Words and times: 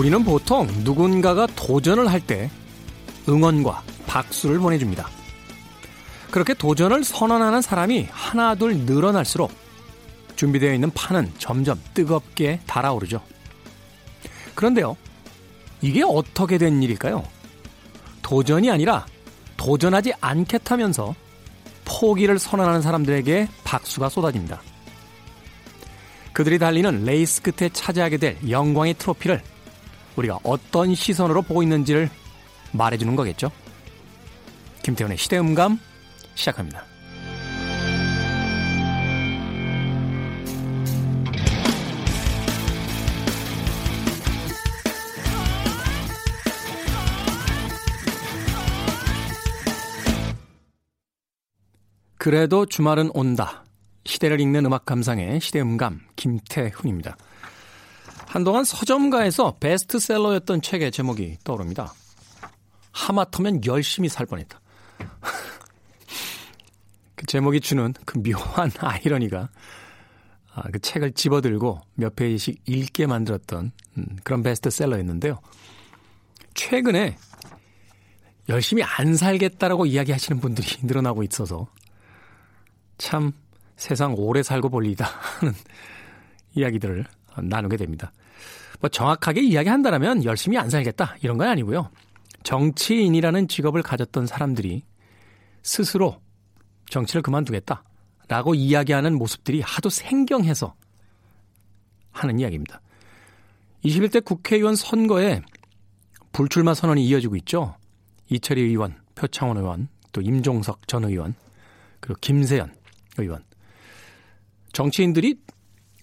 우리는 0.00 0.24
보통 0.24 0.66
누군가가 0.82 1.46
도전을 1.54 2.10
할 2.10 2.22
때 2.22 2.50
응원과 3.28 3.82
박수를 4.06 4.58
보내줍니다. 4.58 5.10
그렇게 6.30 6.54
도전을 6.54 7.04
선언하는 7.04 7.60
사람이 7.60 8.08
하나둘 8.10 8.86
늘어날수록 8.86 9.52
준비되어 10.36 10.72
있는 10.72 10.90
판은 10.92 11.34
점점 11.36 11.78
뜨겁게 11.92 12.60
달아오르죠. 12.66 13.20
그런데요, 14.54 14.96
이게 15.82 16.02
어떻게 16.02 16.56
된 16.56 16.82
일일까요? 16.82 17.22
도전이 18.22 18.70
아니라 18.70 19.04
도전하지 19.58 20.14
않겠다면서 20.18 21.14
포기를 21.84 22.38
선언하는 22.38 22.80
사람들에게 22.80 23.48
박수가 23.64 24.08
쏟아집니다. 24.08 24.62
그들이 26.32 26.58
달리는 26.58 27.04
레이스 27.04 27.42
끝에 27.42 27.68
차지하게 27.68 28.16
될 28.16 28.38
영광의 28.48 28.94
트로피를 28.94 29.42
우리가 30.20 30.38
어떤 30.42 30.94
시선으로 30.94 31.42
보고 31.42 31.62
있는지를 31.62 32.10
말해주는 32.72 33.16
거겠죠. 33.16 33.50
김태훈의 34.82 35.18
시대음감 35.18 35.78
시작합니다. 36.34 36.84
그래도 52.16 52.66
주말은 52.66 53.10
온다. 53.14 53.64
시대를 54.04 54.40
읽는 54.40 54.66
음악 54.66 54.84
감상의 54.84 55.40
시대음감 55.40 56.00
김태훈입니다. 56.16 57.16
한동안 58.26 58.64
서점가에서 58.64 59.56
베스트셀러였던 59.60 60.62
책의 60.62 60.92
제목이 60.92 61.38
떠오릅니다. 61.44 61.92
하마터면 62.92 63.64
열심히 63.64 64.08
살 64.08 64.26
뻔했다. 64.26 64.60
그 67.16 67.26
제목이 67.26 67.60
주는 67.60 67.92
그 68.04 68.22
묘한 68.22 68.70
아이러니가 68.78 69.48
아, 70.52 70.62
그 70.70 70.78
책을 70.78 71.12
집어들고 71.12 71.80
몇 71.94 72.16
페이지씩 72.16 72.60
읽게 72.66 73.06
만들었던 73.06 73.72
음, 73.98 74.06
그런 74.24 74.42
베스트셀러였는데요. 74.42 75.40
최근에 76.54 77.16
열심히 78.48 78.82
안 78.82 79.14
살겠다라고 79.14 79.86
이야기하시는 79.86 80.40
분들이 80.40 80.66
늘어나고 80.82 81.22
있어서 81.22 81.68
참 82.98 83.32
세상 83.76 84.14
오래 84.16 84.42
살고 84.42 84.68
볼 84.68 84.86
일이다 84.86 85.06
하는 85.06 85.54
이야기들을 86.54 87.06
나누게 87.42 87.76
됩니다. 87.76 88.12
뭐 88.80 88.88
정확하게 88.88 89.42
이야기한다면 89.42 90.24
열심히 90.24 90.58
안 90.58 90.70
살겠다 90.70 91.16
이런 91.22 91.38
건 91.38 91.48
아니고요. 91.48 91.90
정치인이라는 92.42 93.48
직업을 93.48 93.82
가졌던 93.82 94.26
사람들이 94.26 94.82
스스로 95.62 96.20
정치를 96.88 97.22
그만두겠다 97.22 97.84
라고 98.28 98.54
이야기하는 98.54 99.18
모습들이 99.18 99.60
하도 99.60 99.90
생경해서 99.90 100.74
하는 102.12 102.38
이야기입니다. 102.38 102.80
21대 103.84 104.24
국회의원 104.24 104.74
선거에 104.74 105.42
불출마 106.32 106.74
선언이 106.74 107.06
이어지고 107.06 107.36
있죠. 107.36 107.76
이철희 108.28 108.62
의원, 108.62 108.96
표창원 109.14 109.56
의원, 109.56 109.88
또 110.12 110.20
임종석 110.20 110.86
전 110.86 111.04
의원, 111.04 111.34
그리고 111.98 112.18
김세연 112.20 112.72
의원. 113.18 113.44
정치인들이 114.72 115.40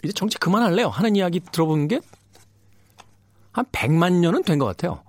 이제 0.03 0.13
정치 0.13 0.37
그만할래요 0.37 0.89
하는 0.89 1.15
이야기 1.15 1.39
들어본 1.39 1.87
게 1.87 1.99
한 3.57 3.65
100만 3.71 4.19
년은 4.19 4.43
된 4.43 4.59
것 4.59 4.65
같아요. 4.65 5.03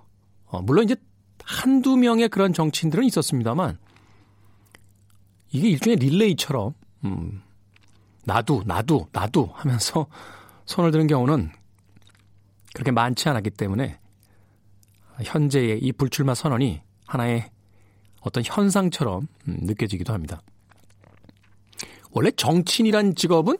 어, 0.47 0.59
물론 0.63 0.83
이제 0.85 0.95
한두 1.43 1.95
명의 1.97 2.27
그런 2.29 2.51
정치인들은 2.51 3.03
있었습니다만 3.05 3.77
이게 5.51 5.69
일종의 5.69 5.97
릴레이처럼 5.97 6.73
음, 7.05 7.43
나도 8.25 8.63
나도 8.65 9.07
나도 9.11 9.51
하면서 9.53 10.07
손을 10.65 10.89
드는 10.89 11.05
경우는 11.05 11.51
그렇게 12.73 12.89
많지 12.91 13.29
않았기 13.29 13.51
때문에 13.51 13.99
현재의 15.23 15.79
이 15.83 15.91
불출마 15.91 16.33
선언이 16.33 16.81
하나의 17.05 17.51
어떤 18.21 18.43
현상처럼 18.43 19.27
음, 19.47 19.57
느껴지기도 19.61 20.11
합니다. 20.11 20.41
원래 22.11 22.31
정치인이란 22.31 23.13
직업은 23.13 23.57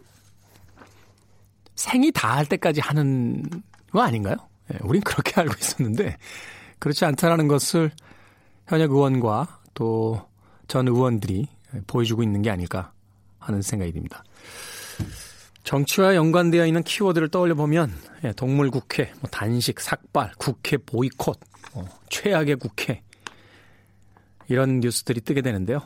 생이 1.79 2.11
다 2.11 2.35
할 2.35 2.45
때까지 2.45 2.81
하는 2.81 3.43
거 3.91 4.01
아닌가요? 4.01 4.35
예, 4.73 4.77
우린 4.81 5.01
그렇게 5.01 5.39
알고 5.39 5.53
있었는데 5.59 6.17
그렇지 6.79 7.05
않다라는 7.05 7.47
것을 7.47 7.91
현역 8.67 8.91
의원과 8.91 9.59
또 9.73 10.29
전 10.69 10.87
의원들이 10.87 11.47
보여주고 11.87 12.21
있는 12.21 12.43
게 12.43 12.51
아닐까 12.51 12.91
하는 13.39 13.61
생각이 13.63 13.91
듭니다. 13.91 14.23
정치와 15.63 16.13
연관되어 16.15 16.65
있는 16.67 16.83
키워드를 16.83 17.29
떠올려 17.29 17.55
보면 17.55 17.91
예, 18.23 18.31
동물 18.33 18.69
국회, 18.69 19.11
뭐 19.19 19.29
단식, 19.31 19.79
삭발, 19.79 20.33
국회 20.37 20.77
보이콧, 20.77 21.39
뭐 21.73 21.87
최악의 22.09 22.57
국회 22.57 23.01
이런 24.47 24.79
뉴스들이 24.79 25.21
뜨게 25.21 25.41
되는데요. 25.41 25.79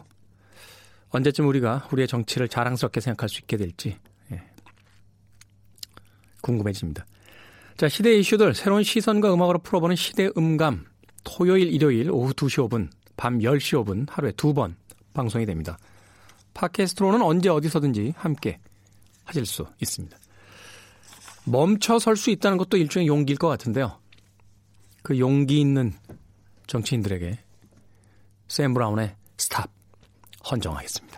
언제쯤 1.12 1.48
우리가 1.48 1.88
우리의 1.92 2.08
정치를 2.10 2.50
자랑스럽게 2.50 3.00
생각할 3.00 3.30
수 3.30 3.40
있게 3.40 3.56
될지 3.56 3.90
예. 3.90 4.13
궁금해집니다. 6.44 7.08
자, 7.78 7.90
시대 7.90 8.14
이슈들 8.14 8.54
새로운 8.54 8.84
시선과 8.84 9.34
음악으로 9.34 9.60
풀어보는 9.60 9.96
시대 9.96 10.30
음감 10.38 10.86
토요일, 11.24 11.74
일요일 11.74 12.12
오후 12.12 12.34
2시 12.34 12.70
5분, 12.70 12.90
밤 13.18 13.40
10시 13.40 13.84
5분 13.84 14.08
하루에 14.10 14.32
두 14.34 14.54
번 14.54 14.76
방송이 15.14 15.46
됩니다. 15.46 15.78
팟캐스트로는 16.54 17.22
언제 17.22 17.50
어디서든지 17.50 18.14
함께 18.16 18.60
하실 19.24 19.46
수 19.46 19.66
있습니다. 19.82 20.16
멈춰 21.46 22.00
설 22.00 22.16
수 22.16 22.30
있다는 22.30 22.58
것도 22.58 22.78
일종의 22.78 23.08
용기일 23.08 23.38
것 23.38 23.48
같은데요. 23.48 24.00
그 25.02 25.20
용기 25.20 25.60
있는 25.60 25.94
정치인들에게 26.68 27.40
샘 28.48 28.74
브라운의 28.74 29.16
스탑 29.38 29.70
헌정하겠습니다. 30.50 31.13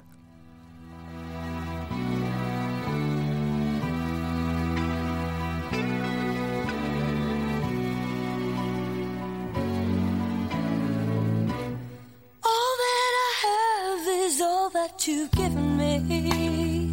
You've 15.07 15.31
given 15.31 15.77
me. 15.77 16.91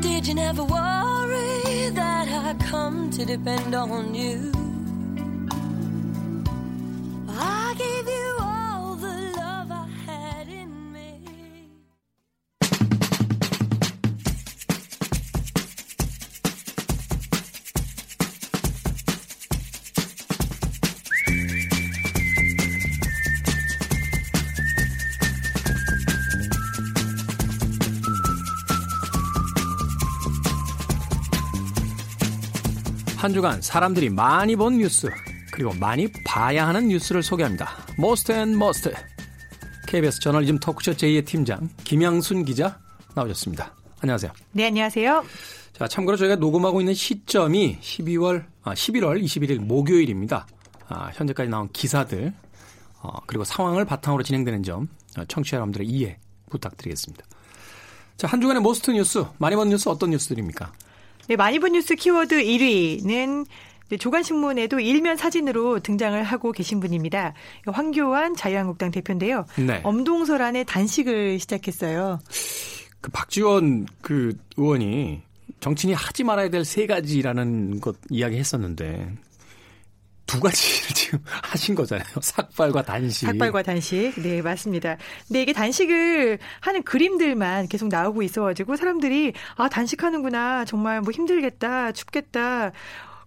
Did 0.00 0.26
you 0.26 0.34
never 0.34 0.64
worry 0.64 1.90
that 1.90 2.28
I 2.28 2.54
come 2.70 3.10
to 3.10 3.24
depend 3.24 3.74
on 3.74 4.14
you? 4.14 4.63
주간 33.34 33.60
사람들이 33.60 34.10
많이 34.10 34.54
본 34.54 34.78
뉴스 34.78 35.10
그리고 35.52 35.74
많이 35.74 36.06
봐야 36.24 36.68
하는 36.68 36.88
뉴스를 36.88 37.22
소개합니다. 37.22 37.68
Most 37.98 38.32
and 38.32 38.54
Must 38.54 38.90
KBS 39.88 40.20
저널리즘 40.20 40.60
토크쇼 40.60 40.92
J의 40.92 41.26
팀장 41.26 41.68
김양순 41.82 42.44
기자 42.44 42.78
나오셨습니다. 43.14 43.74
안녕하세요. 44.00 44.32
네, 44.52 44.66
안녕하세요. 44.66 45.24
자, 45.72 45.88
참고로 45.88 46.16
저희가 46.16 46.36
녹음하고 46.36 46.80
있는 46.80 46.94
시점이 46.94 47.80
12월 47.80 48.44
아, 48.62 48.72
11월 48.74 49.22
21일 49.22 49.58
목요일입니다. 49.58 50.46
아, 50.88 51.10
현재까지 51.14 51.50
나온 51.50 51.68
기사들 51.72 52.32
어, 53.02 53.18
그리고 53.26 53.42
상황을 53.42 53.84
바탕으로 53.84 54.22
진행되는 54.22 54.62
점 54.62 54.88
어, 55.18 55.24
청취자 55.26 55.56
여러분들의 55.56 55.88
이해 55.88 56.18
부탁드리겠습니다. 56.50 57.24
자, 58.16 58.28
한 58.28 58.40
주간의 58.40 58.62
most 58.62 58.92
뉴스 58.92 59.24
많이 59.38 59.56
본 59.56 59.70
뉴스 59.70 59.88
어떤 59.88 60.10
뉴스들입니까? 60.10 60.72
네, 61.28 61.36
많이 61.36 61.58
본 61.58 61.72
뉴스 61.72 61.94
키워드 61.94 62.42
1위는 62.42 63.46
조간신문에도 63.98 64.80
일면 64.80 65.16
사진으로 65.16 65.80
등장을 65.80 66.20
하고 66.22 66.52
계신 66.52 66.80
분입니다. 66.80 67.34
황교안 67.66 68.34
자유한국당 68.34 68.90
대표인데요. 68.90 69.46
네. 69.56 69.80
엄동설 69.84 70.42
안에 70.42 70.64
단식을 70.64 71.38
시작했어요. 71.38 72.18
그 73.00 73.10
박지원 73.10 73.86
그 74.00 74.36
의원이 74.56 75.22
정치인이 75.60 75.94
하지 75.94 76.24
말아야 76.24 76.48
될 76.50 76.64
세 76.64 76.86
가지라는 76.86 77.80
것 77.80 77.96
이야기했었는데 78.10 79.12
두 80.26 80.40
가지를 80.40 80.88
지금 80.94 81.18
하신 81.24 81.74
거잖아요. 81.74 82.06
삭발과 82.20 82.82
단식. 82.82 83.26
삭발과 83.26 83.62
단식. 83.62 84.14
네, 84.16 84.42
맞습니다. 84.42 84.96
근데 85.28 85.42
이게 85.42 85.52
단식을 85.52 86.38
하는 86.60 86.82
그림들만 86.82 87.68
계속 87.68 87.88
나오고 87.88 88.22
있어가지고 88.22 88.76
사람들이 88.76 89.32
아, 89.56 89.68
단식하는구나. 89.68 90.64
정말 90.64 91.00
뭐 91.00 91.12
힘들겠다. 91.12 91.92
춥겠다. 91.92 92.72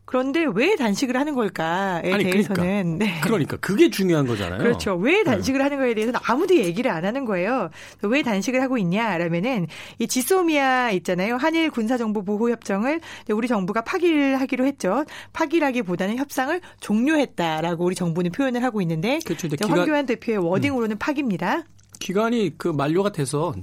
그런데 0.07 0.45
왜 0.55 0.77
단식을 0.77 1.17
하는 1.17 1.35
걸까에 1.35 2.13
아니, 2.13 2.23
대해서는 2.23 2.97
그러니까, 2.97 3.05
네. 3.05 3.19
그러니까 3.21 3.57
그게 3.57 3.89
중요한 3.89 4.25
거잖아요. 4.25 4.59
그렇죠. 4.59 4.95
왜 4.95 5.17
네. 5.17 5.23
단식을 5.25 5.57
네. 5.57 5.63
하는 5.63 5.77
거에 5.79 5.93
대해서는 5.93 6.17
아무도 6.23 6.55
얘기를 6.55 6.89
안 6.89 7.03
하는 7.03 7.25
거예요. 7.25 7.69
왜 8.03 8.21
단식을 8.21 8.61
하고 8.61 8.77
있냐라면은 8.77 9.67
이 9.99 10.07
지소미아 10.07 10.91
있잖아요. 10.91 11.35
한일 11.35 11.71
군사정보 11.71 12.23
보호 12.23 12.49
협정을 12.49 13.01
우리 13.31 13.49
정부가 13.49 13.81
파기하기로 13.81 14.65
했죠. 14.65 15.03
파기라기보다는 15.33 16.15
협상을 16.15 16.57
종료했다라고 16.79 17.83
우리 17.83 17.93
정부는 17.93 18.31
표현을 18.31 18.63
하고 18.63 18.81
있는데 18.81 19.19
그렇죠. 19.25 19.49
기간, 19.49 19.69
황교안 19.71 20.05
대표의 20.05 20.37
워딩으로는 20.37 20.95
음. 20.95 20.99
파기입니다. 20.99 21.63
기간이 21.99 22.53
그 22.57 22.69
만료가 22.69 23.11
돼서 23.11 23.53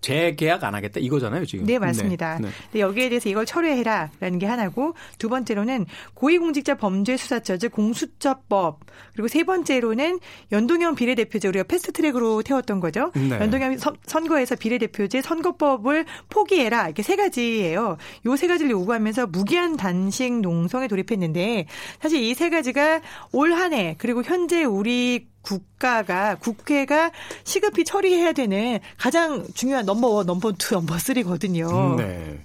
재계약 0.00 0.64
안 0.64 0.74
하겠다 0.74 1.00
이거잖아요 1.00 1.44
지금. 1.46 1.66
네 1.66 1.78
맞습니다. 1.78 2.38
네, 2.40 2.48
네. 2.72 2.80
여기에 2.80 3.08
대해서 3.10 3.28
이걸 3.28 3.46
철회해라라는 3.46 4.38
게 4.38 4.46
하나고 4.46 4.94
두 5.18 5.28
번째로는 5.28 5.86
고위공직자 6.14 6.76
범죄수사처 6.76 7.58
즉 7.58 7.72
공수처법 7.72 8.80
그리고 9.14 9.28
세 9.28 9.44
번째로는 9.44 10.18
연동형 10.52 10.94
비례대표제 10.94 11.48
우리가 11.48 11.64
패스트트랙으로 11.64 12.42
태웠던 12.42 12.80
거죠. 12.80 13.12
네. 13.14 13.38
연동형 13.40 13.76
선거에서 14.06 14.56
비례대표제 14.56 15.22
선거법을 15.22 16.04
포기해라 16.28 16.86
이렇게 16.86 17.02
세 17.02 17.16
가지예요. 17.16 17.96
요 18.26 18.36
세 18.40 18.46
가지를 18.46 18.70
요구하면서 18.70 19.26
무기한 19.26 19.76
단식 19.76 20.40
농성에 20.40 20.88
돌입했는데 20.88 21.66
사실 22.00 22.22
이 22.22 22.34
세 22.34 22.48
가지가 22.48 23.00
올 23.32 23.52
한 23.52 23.74
해 23.74 23.96
그리고 23.98 24.22
현재 24.22 24.64
우리 24.64 25.28
국가가 25.42 26.36
국회가 26.36 27.10
시급히 27.44 27.84
처리해야 27.84 28.32
되는 28.32 28.78
가장 28.98 29.46
중요한 29.54 29.86
number 29.86 30.08
one, 30.08 30.26
number 30.26 30.52
two, 30.52 30.74
number 30.74 30.98
three거든요. 30.98 31.68
음, 31.68 31.96
네. 31.96 32.44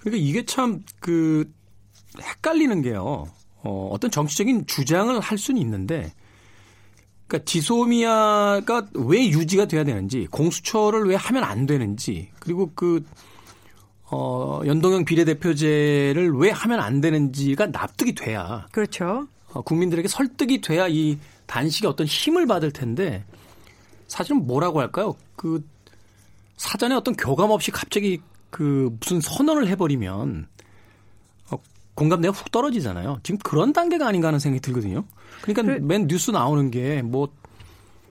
그러니까 0.00 0.22
이게 0.24 0.44
참 0.44 0.82
그 1.00 1.50
헷갈리는 2.20 2.82
게요. 2.82 3.28
어, 3.62 3.88
어떤 3.92 4.10
정치적인 4.10 4.66
주장을 4.66 5.18
할 5.20 5.38
수는 5.38 5.60
있는데 5.60 6.12
그러니까 7.26 7.44
지소미아가 7.44 8.88
왜 8.94 9.28
유지가 9.28 9.66
돼야 9.66 9.84
되는지 9.84 10.26
공수처를 10.30 11.06
왜 11.06 11.14
하면 11.14 11.44
안 11.44 11.66
되는지 11.66 12.30
그리고 12.40 12.72
그 12.74 13.04
어, 14.10 14.60
연동형 14.66 15.04
비례대표제를 15.04 16.32
왜 16.34 16.50
하면 16.50 16.80
안 16.80 17.00
되는지가 17.00 17.66
납득이 17.66 18.14
돼야 18.14 18.66
그렇죠. 18.72 19.28
어, 19.52 19.62
국민들에게 19.62 20.08
설득이 20.08 20.62
돼야 20.62 20.88
이 20.88 21.18
단식에 21.50 21.88
어떤 21.88 22.06
힘을 22.06 22.46
받을 22.46 22.70
텐데 22.70 23.24
사실은 24.06 24.46
뭐라고 24.46 24.78
할까요? 24.78 25.16
그 25.34 25.66
사전에 26.56 26.94
어떤 26.94 27.16
교감 27.16 27.50
없이 27.50 27.72
갑자기 27.72 28.20
그 28.50 28.96
무슨 29.00 29.20
선언을 29.20 29.66
해버리면 29.66 30.46
어, 31.50 31.56
공감대가 31.94 32.32
훅 32.32 32.52
떨어지잖아요. 32.52 33.18
지금 33.24 33.38
그런 33.38 33.72
단계가 33.72 34.06
아닌가 34.06 34.28
하는 34.28 34.38
생각이 34.38 34.60
들거든요. 34.60 35.04
그러니까 35.42 35.62
그... 35.62 35.84
맨 35.84 36.06
뉴스 36.06 36.30
나오는 36.30 36.70
게 36.70 37.02
뭐 37.02 37.28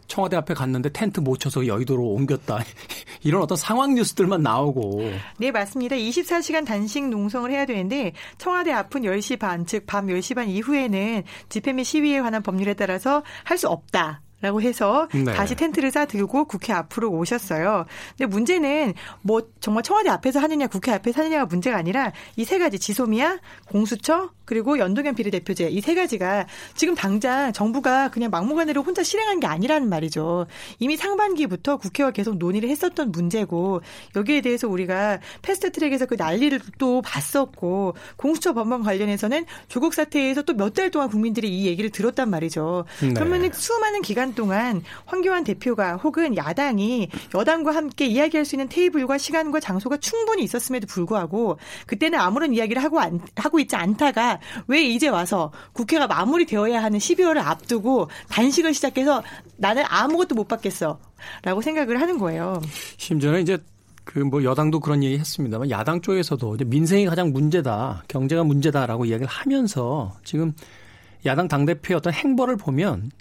청와대 0.10 0.36
앞에 0.36 0.54
갔는데 0.54 0.90
텐트 0.92 1.22
못 1.22 1.40
쳐서 1.40 1.66
여의도로 1.66 2.04
옮겼다. 2.04 2.60
이런 3.24 3.42
어떤 3.42 3.58
상황 3.58 3.94
뉴스들만 3.96 4.42
나오고. 4.42 5.04
네, 5.38 5.52
맞습니다. 5.52 5.96
24시간 5.96 6.66
단식 6.66 7.08
농성을 7.08 7.50
해야 7.50 7.66
되는데 7.66 8.12
청와대 8.38 8.74
앞은 8.74 9.04
10시 9.04 9.40
반, 9.40 9.66
즉 9.66 9.86
밤 9.86 10.08
10시 10.08 10.36
반 10.36 10.50
이후에는 10.50 11.24
집회 11.48 11.72
및 11.72 11.86
시위에 11.86 12.20
관한 12.22 12.44
법률에 12.44 12.74
따라서 12.74 13.24
할 13.46 13.58
수 13.60 13.68
없다. 13.68 14.22
라고 14.42 14.62
해서 14.62 15.08
네. 15.14 15.26
다시 15.26 15.56
텐트를 15.56 15.92
쌓 15.92 16.06
들고 16.06 16.46
국회 16.46 16.72
앞으로 16.74 17.10
오셨어요. 17.10 17.86
근데 18.18 18.26
문제는 18.26 18.94
뭐 19.22 19.42
정말 19.60 19.84
청와대 19.84 20.10
앞에서 20.10 20.40
하느냐 20.40 20.68
국회 20.68 20.92
앞에서 20.94 21.22
하느냐가 21.22 21.46
문제가 21.46 21.78
아니라 21.78 22.12
이 22.38 22.46
세 22.46 22.58
가지 22.58 22.80
지소미아, 22.80 23.38
공수처, 23.68 24.32
그리고 24.46 24.80
연동형 24.80 25.14
비례대표제 25.16 25.70
이 25.70 25.82
세 25.82 25.94
가지가 25.94 26.48
지금 26.76 26.96
당장 26.96 27.52
정부가 27.54 28.10
그냥 28.10 28.32
막무가내로 28.32 28.82
혼자 28.82 29.04
실행한 29.04 29.40
게 29.40 29.48
아니라는 29.48 29.90
말이죠. 29.90 30.48
이미 30.80 30.96
상반기부터 30.98 31.78
국회와 31.78 32.12
계속 32.12 32.38
논의를 32.38 32.70
했었던 32.70 33.12
문제고 33.12 33.82
여기에 34.16 34.42
대해서 34.42 34.68
우리가 34.68 35.20
패스트트랙에서 35.42 36.06
그 36.06 36.16
난리를 36.18 36.60
또 36.78 37.02
봤었고 37.02 37.96
공수처 38.16 38.54
법안 38.54 38.84
관련해서는 38.84 39.46
조국 39.68 39.94
사태에서 39.94 40.44
또 40.44 40.54
몇 40.54 40.74
달 40.74 40.92
동안 40.92 41.10
국민들이 41.10 41.50
이 41.50 41.66
얘기를 41.68 41.90
들었단 41.90 42.30
말이죠. 42.30 42.86
네. 43.02 43.14
그러면 43.14 43.52
수많은 43.54 44.02
기간 44.02 44.29
동안 44.36 44.82
황교안 45.06 45.44
대표가 45.44 45.96
혹은 45.98 46.36
야당이 46.36 47.10
여당과 47.34 47.76
함께 47.76 48.06
이야기할 48.08 48.46
수 48.46 48.56
있는 48.56 48.70
테이블과 48.70 49.18
시간과 49.18 49.60
장소가 49.60 49.98
충분히 49.98 50.44
있었음에도 50.44 50.88
불구하고 50.88 51.58
그때는 51.86 52.20
아무런 52.20 52.54
이야기를 52.54 52.84
하고 52.84 53.00
안, 53.00 53.20
하고 53.36 53.60
있지 53.60 53.76
않다가 53.76 54.40
왜 54.68 54.84
이제 54.84 55.08
와서 55.08 55.52
국회가 55.74 56.08
마무리되어야 56.08 56.82
하는 56.82 57.00
12월을 57.00 57.38
앞두고 57.38 58.10
단식을 58.30 58.74
시작해서 58.74 59.24
나는 59.58 59.84
아무것도 59.88 60.36
못 60.36 60.48
받겠어. 60.48 61.00
라고 61.44 61.62
생각을 61.62 62.00
하는 62.00 62.18
거예요. 62.18 62.62
심지어는 62.98 63.42
이제 63.42 63.58
그뭐 64.04 64.44
여당도 64.44 64.80
그런 64.80 65.04
얘기 65.04 65.18
했습니다만 65.20 65.70
야당 65.70 66.02
쪽에서도 66.02 66.56
이제 66.56 66.64
민생이 66.64 67.06
가장 67.06 67.32
문제다. 67.32 68.04
경제가 68.08 68.44
문제다라고 68.44 69.06
이야기를 69.06 69.28
하면서 69.28 70.18
지금 70.24 70.54
야당 71.26 71.48
당대표의 71.48 71.98
어떤 71.98 72.14
행보를 72.14 72.58
보면 72.58 73.12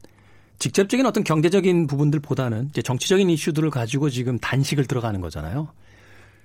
직접적인 0.59 1.07
어떤 1.07 1.25
경제적인 1.25 1.87
부분들보다는 1.87 2.69
이제 2.71 2.83
정치적인 2.83 3.31
이슈들을 3.31 3.71
가지고 3.71 4.11
지금 4.11 4.39
단식을 4.39 4.87
들어가는 4.87 5.21
거잖아요. 5.21 5.69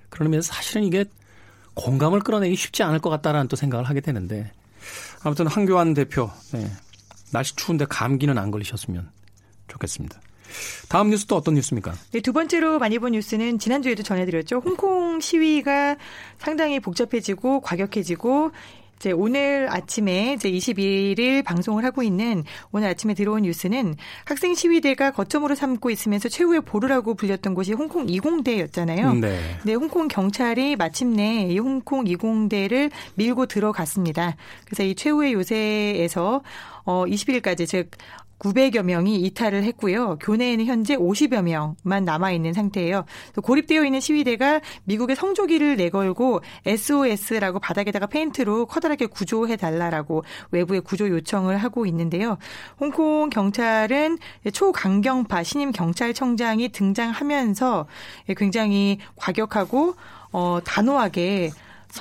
그러면서 0.10 0.54
사실은 0.54 0.84
이게 0.84 1.06
공감을 1.74 2.20
끌어내기 2.20 2.56
쉽지 2.56 2.84
않을 2.84 3.00
것 3.00 3.10
같다라는 3.10 3.48
또 3.48 3.56
생각을 3.56 3.86
하게 3.86 4.02
되는데 4.02 4.52
아무튼 5.24 5.48
황교안 5.48 5.94
대표, 5.94 6.30
네. 6.52 6.70
날씨 7.32 7.56
추운데 7.56 7.86
감기는 7.86 8.38
안 8.38 8.52
걸리셨으면 8.52 9.10
좋겠습니다. 9.68 10.22
다음 10.88 11.10
뉴스 11.10 11.26
또 11.26 11.36
어떤 11.36 11.56
뉴스입니까? 11.56 11.94
네, 12.12 12.20
두 12.22 12.32
번째로 12.32 12.78
많이 12.78 13.00
본 13.00 13.14
뉴스는 13.14 13.58
지난주에도 13.58 14.04
전해드렸죠. 14.04 14.62
홍콩 14.64 15.20
시위가 15.20 15.96
상당히 16.38 16.80
복잡해지고 16.80 17.62
과격해지고 17.62 18.52
이제 19.04 19.12
오늘 19.12 19.68
아침에 19.70 20.32
이제 20.32 20.50
21일 20.50 21.44
방송을 21.44 21.84
하고 21.84 22.04
있는 22.04 22.46
오늘 22.72 22.88
아침에 22.88 23.14
들어온 23.14 23.42
뉴스는 23.42 23.96
학생 24.24 24.56
시위대가 24.56 25.12
거점으로 25.12 25.56
삼고 25.56 25.90
있으면서 25.90 26.30
최후의 26.30 26.62
보루라고 26.62 27.14
불렸던 27.16 27.54
곳이 27.54 27.74
홍콩 27.74 28.08
이공대였잖아요. 28.08 29.16
네. 29.16 29.40
네, 29.66 29.74
홍콩 29.74 30.08
경찰이 30.08 30.78
마침내 30.78 31.50
이 31.52 31.60
홍콩 31.60 32.08
이공대를 32.08 32.92
밀고 33.16 33.48
들어갔습니다. 33.48 34.38
그래서 34.64 34.84
이 34.84 34.96
최후의 34.96 35.34
요새에서 35.34 36.42
어 36.86 37.06
21일까지 37.06 37.68
즉 37.68 37.92
900여 38.44 38.84
명이 38.84 39.22
이탈을 39.22 39.64
했고요. 39.64 40.18
교내에는 40.20 40.66
현재 40.66 40.98
50여 40.98 41.42
명만 41.42 42.04
남아 42.04 42.32
있는 42.32 42.54
상태예요. 42.54 43.06
고립되어 43.42 43.86
있는 43.86 44.00
시위대가 44.00 44.60
미국의 44.84 45.16
성조기를 45.16 45.78
내걸고 45.78 46.42
SOS라고 46.66 47.60
바닥에다가 47.60 48.08
페인트로 48.08 48.66
커다랗게 48.66 49.06
구조해 49.06 49.56
달라라고 49.56 50.24
외부에 50.52 50.82
구조 50.82 51.08
요청을 51.10 51.58
하고 51.58 51.86
있는데요. 51.86 52.38
홍콩 52.80 53.30
경찰은 53.30 54.18
초강경파 54.52 55.44
신임 55.44 55.72
경찰청장이 55.72 56.70
등장하면서 56.70 57.88
굉장히 58.36 59.00
과격하고 59.16 59.96
어 60.34 60.60
단호하게 60.66 61.52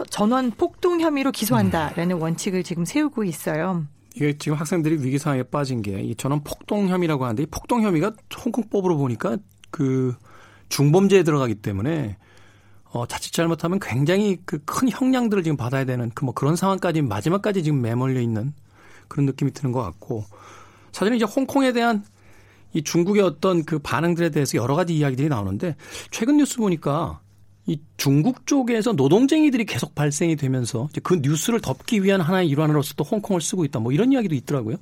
전원 0.09 0.51
폭동 0.51 1.01
혐의로 1.01 1.31
기소한다라는 1.31 2.17
원칙을 2.17 2.63
지금 2.65 2.85
세우고 2.85 3.25
있어요. 3.25 3.85
이게 4.15 4.37
지금 4.39 4.59
학생들이 4.59 5.03
위기 5.05 5.19
상황에 5.19 5.43
빠진 5.43 5.83
게이 5.83 6.15
저는 6.17 6.45
폭동 6.45 6.89
혐의라고 6.89 7.25
하는데 7.25 7.43
이 7.43 7.47
폭동 7.47 7.83
혐의가 7.83 8.13
홍콩법으로 8.45 8.97
보니까 8.99 9.39
그 9.71 10.15
중범죄에 10.69 11.23
들어가기 11.23 11.57
때문에 11.57 12.17
어 12.85 13.07
자칫 13.07 13.33
잘못하면 13.33 13.79
굉장히 13.81 14.37
그 14.45 14.59
큰 14.67 14.91
형량들을 14.91 15.43
지금 15.43 15.57
받아야 15.57 15.85
되는 15.85 16.11
그 16.11 16.25
뭐 16.27 16.35
그런 16.35 16.57
상황까지 16.57 17.03
마지막까지 17.03 17.63
지금 17.63 17.81
매몰려 17.81 18.21
있는 18.21 18.53
그런 19.09 19.27
느낌이 19.27 19.53
드는 19.53 19.73
것 19.73 19.83
같고 19.83 20.25
사실은 20.93 21.17
이제 21.17 21.25
홍콩에 21.25 21.73
대한 21.73 22.05
이 22.75 22.83
중국의 22.83 23.23
어떤 23.23 23.65
그 23.65 23.79
반응들에 23.79 24.31
대해서 24.31 24.57
여러 24.59 24.75
가지 24.75 24.95
이야기들이 24.97 25.29
나오는데 25.29 25.77
최근 26.11 26.37
뉴스 26.37 26.59
보니까 26.59 27.21
이 27.67 27.79
중국 27.97 28.47
쪽에서 28.47 28.93
노동쟁이들이 28.93 29.65
계속 29.65 29.95
발생이 29.95 30.37
되면서 30.37 30.89
그 31.03 31.21
뉴스를 31.23 31.61
덮기 31.61 32.03
위한 32.03 32.21
하나의 32.21 32.49
일환으로서 32.49 32.95
또 32.97 33.05
홍콩을 33.05 33.41
쓰고 33.41 33.65
있다. 33.65 33.79
뭐 33.79 33.93
이런 33.93 34.13
이야기도 34.13 34.35
있더라고요. 34.35 34.77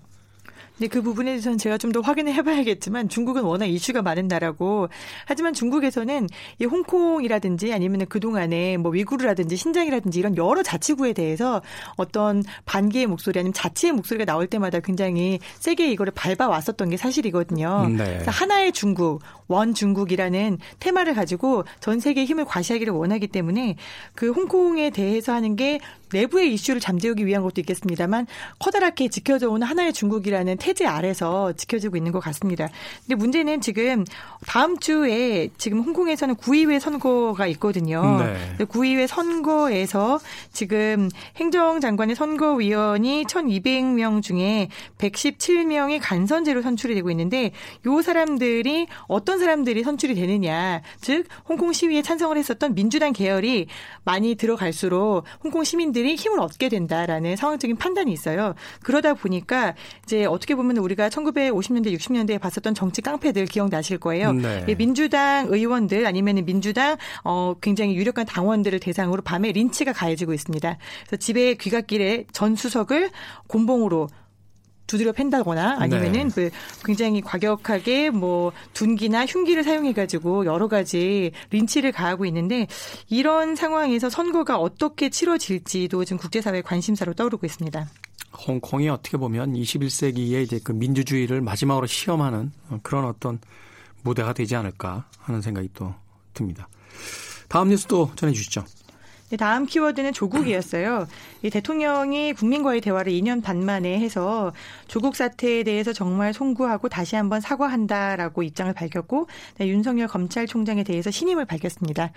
네, 0.81 0.89
그 0.89 1.03
부분에 1.03 1.33
대해서는 1.33 1.59
제가 1.59 1.77
좀 1.77 1.91
더 1.91 2.01
확인을 2.01 2.33
해봐야겠지만 2.35 3.09
중국은 3.09 3.43
워낙 3.43 3.67
이슈가 3.67 4.01
많은 4.03 4.29
나라고 4.29 4.89
하지만 5.27 5.53
중국에서는 5.53 6.29
이 6.61 6.65
홍콩이라든지 6.65 7.73
아니면 7.73 8.07
그 8.09 8.21
동안에 8.21 8.77
뭐 8.77 8.93
위구르라든지 8.93 9.57
신장이라든지 9.57 10.21
이런 10.21 10.37
여러 10.37 10.63
자치구에 10.63 11.13
대해서 11.13 11.63
어떤 11.97 12.45
반기의 12.65 13.07
목소리 13.07 13.41
아니면 13.41 13.53
자치의 13.53 13.93
목소리가 13.93 14.25
나올 14.25 14.47
때마다 14.47 14.79
굉장히 14.79 15.41
세게 15.59 15.91
이거를 15.91 16.13
밟아 16.15 16.49
왔었던 16.49 16.91
게 16.91 16.97
사실이거든요. 16.97 17.89
네. 17.89 18.05
그래서 18.05 18.31
하나의 18.31 18.73
중국, 18.73 19.21
원 19.49 19.75
중국이라는 19.75 20.59
테마를 20.79 21.15
가지고 21.15 21.65
전 21.81 21.99
세계에 21.99 22.25
힘을 22.25 22.45
과시하기를 22.45 22.93
원하기 22.93 23.27
때문에 23.29 23.75
그 24.15 24.31
홍콩에 24.31 24.91
대해서 24.91 25.33
하는 25.33 25.57
게 25.57 25.81
내부의 26.13 26.53
이슈를 26.55 26.81
잠재우기 26.81 27.27
위한 27.27 27.43
것도 27.43 27.61
있겠습니다만 27.61 28.27
커다랗게 28.61 29.09
지켜져 29.09 29.51
오는 29.51 29.67
하나의 29.67 29.93
중국이라는 29.93 30.57
태제 30.71 30.87
아래서 30.87 31.53
지켜지고 31.53 31.97
있는 31.97 32.13
것 32.13 32.21
같습니다. 32.21 32.69
근데 33.01 33.17
문제는 33.17 33.61
지금 33.61 34.05
다음 34.47 34.79
주에 34.79 35.49
지금 35.59 35.81
홍콩에서는 35.81 36.37
구의회 36.37 36.79
선거가 36.79 37.49
있거든요. 37.49 38.23
네. 38.23 38.65
구의회 38.67 39.09
선거에서 39.09 40.21
지금 40.53 41.09
행정장관의 41.37 42.15
선거위원이 42.15 43.25
1,200명 43.25 44.23
중에 44.23 44.69
117명이 44.99 45.99
간선제로 46.01 46.63
선출이 46.63 46.95
되고 46.95 47.11
있는데 47.11 47.51
요 47.87 48.01
사람들이 48.01 48.87
어떤 49.09 49.41
사람들이 49.41 49.83
선출이 49.83 50.15
되느냐, 50.15 50.83
즉 51.01 51.27
홍콩 51.49 51.73
시위에 51.73 52.03
찬성을 52.03 52.37
했었던 52.37 52.75
민주당 52.75 53.13
계열이 53.13 53.67
많이 54.05 54.37
들어갈수록 54.37 55.25
홍콩 55.43 55.65
시민들이 55.65 56.15
힘을 56.15 56.39
얻게 56.39 56.69
된다라는 56.69 57.35
상황적인 57.35 57.77
판단이 57.77 58.13
있어요. 58.13 58.55
그러다 58.85 59.15
보니까 59.15 59.75
이제 60.05 60.25
어떻게 60.27 60.55
보면 60.55 60.60
우리가 60.61 61.09
1950년대, 61.09 61.97
60년대에 61.97 62.41
봤었던 62.41 62.75
정치 62.75 63.03
깡패들 63.03 63.47
기억나실 63.47 63.99
거예요. 63.99 64.33
네. 64.33 64.75
민주당 64.77 65.47
의원들 65.49 66.07
아니면 66.07 66.45
민주당 66.45 66.97
어 67.25 67.55
굉장히 67.61 67.97
유력한 67.97 68.27
당원들을 68.27 68.79
대상으로 68.81 69.23
밤에 69.23 69.53
린치가 69.53 69.93
가해지고 69.93 70.35
있습니다. 70.35 70.79
그래서 71.07 71.17
집에 71.17 71.55
귀갓길에 71.55 72.27
전 72.33 72.57
수석을 72.57 73.11
곤봉으로 73.47 74.09
두드려 74.91 75.13
팬다거나 75.13 75.77
아니면은 75.79 76.31
네. 76.31 76.51
그 76.51 76.51
굉장히 76.85 77.21
과격하게 77.21 78.11
뭐 78.11 78.51
둔기나 78.75 79.25
흉기를 79.25 79.63
사용해 79.63 79.93
가지고 79.93 80.47
여러 80.47 80.67
가지 80.67 81.31
린치를 81.51 81.93
가하고 81.93 82.27
있는데 82.27 82.67
이런 83.09 83.55
상황에서 83.55 84.11
선거가 84.11 84.59
어떻게 84.59 85.09
치러질지도 85.09 86.05
지금 86.05 86.19
국제사회 86.19 86.61
관심사로 86.63 87.15
떠오르고 87.15 87.47
있습니다. 87.47 87.87
홍콩이 88.47 88.89
어떻게 88.89 89.17
보면 89.17 89.55
21세기에 89.55 90.43
이제 90.43 90.61
그 90.63 90.73
민주주의를 90.73 91.41
마지막으로 91.41 91.87
시험하는 91.87 92.53
그런 92.83 93.05
어떤 93.05 93.39
무대가 94.03 94.33
되지 94.33 94.57
않을까 94.57 95.07
하는 95.19 95.43
생각이 95.43 95.71
또 95.75 95.95
듭니다. 96.33 96.69
다음 97.49 97.69
뉴스도 97.69 98.11
전해 98.17 98.33
주시죠. 98.33 98.65
네, 99.31 99.37
다음 99.37 99.65
키워드는 99.65 100.13
조국이었어요. 100.13 101.07
이 101.43 101.51
대통령이 101.51 102.33
국민과의 102.33 102.81
대화를 102.81 103.13
2년 103.13 103.43
반 103.43 103.65
만에 103.65 103.99
해서 104.01 104.53
조국 104.89 105.15
사태에 105.15 105.63
대해서 105.63 105.93
정말 105.93 106.35
송구하고 106.35 106.89
다시 106.89 107.15
한번 107.15 107.41
사과한다라고 107.41 108.43
입장을 108.43 108.73
밝혔고 108.73 109.29
네, 109.59 109.69
윤석열 109.69 110.09
검찰총장에 110.09 110.83
대해서 110.83 111.13
신임을 111.13 111.45
밝혔습니다. 111.45 112.11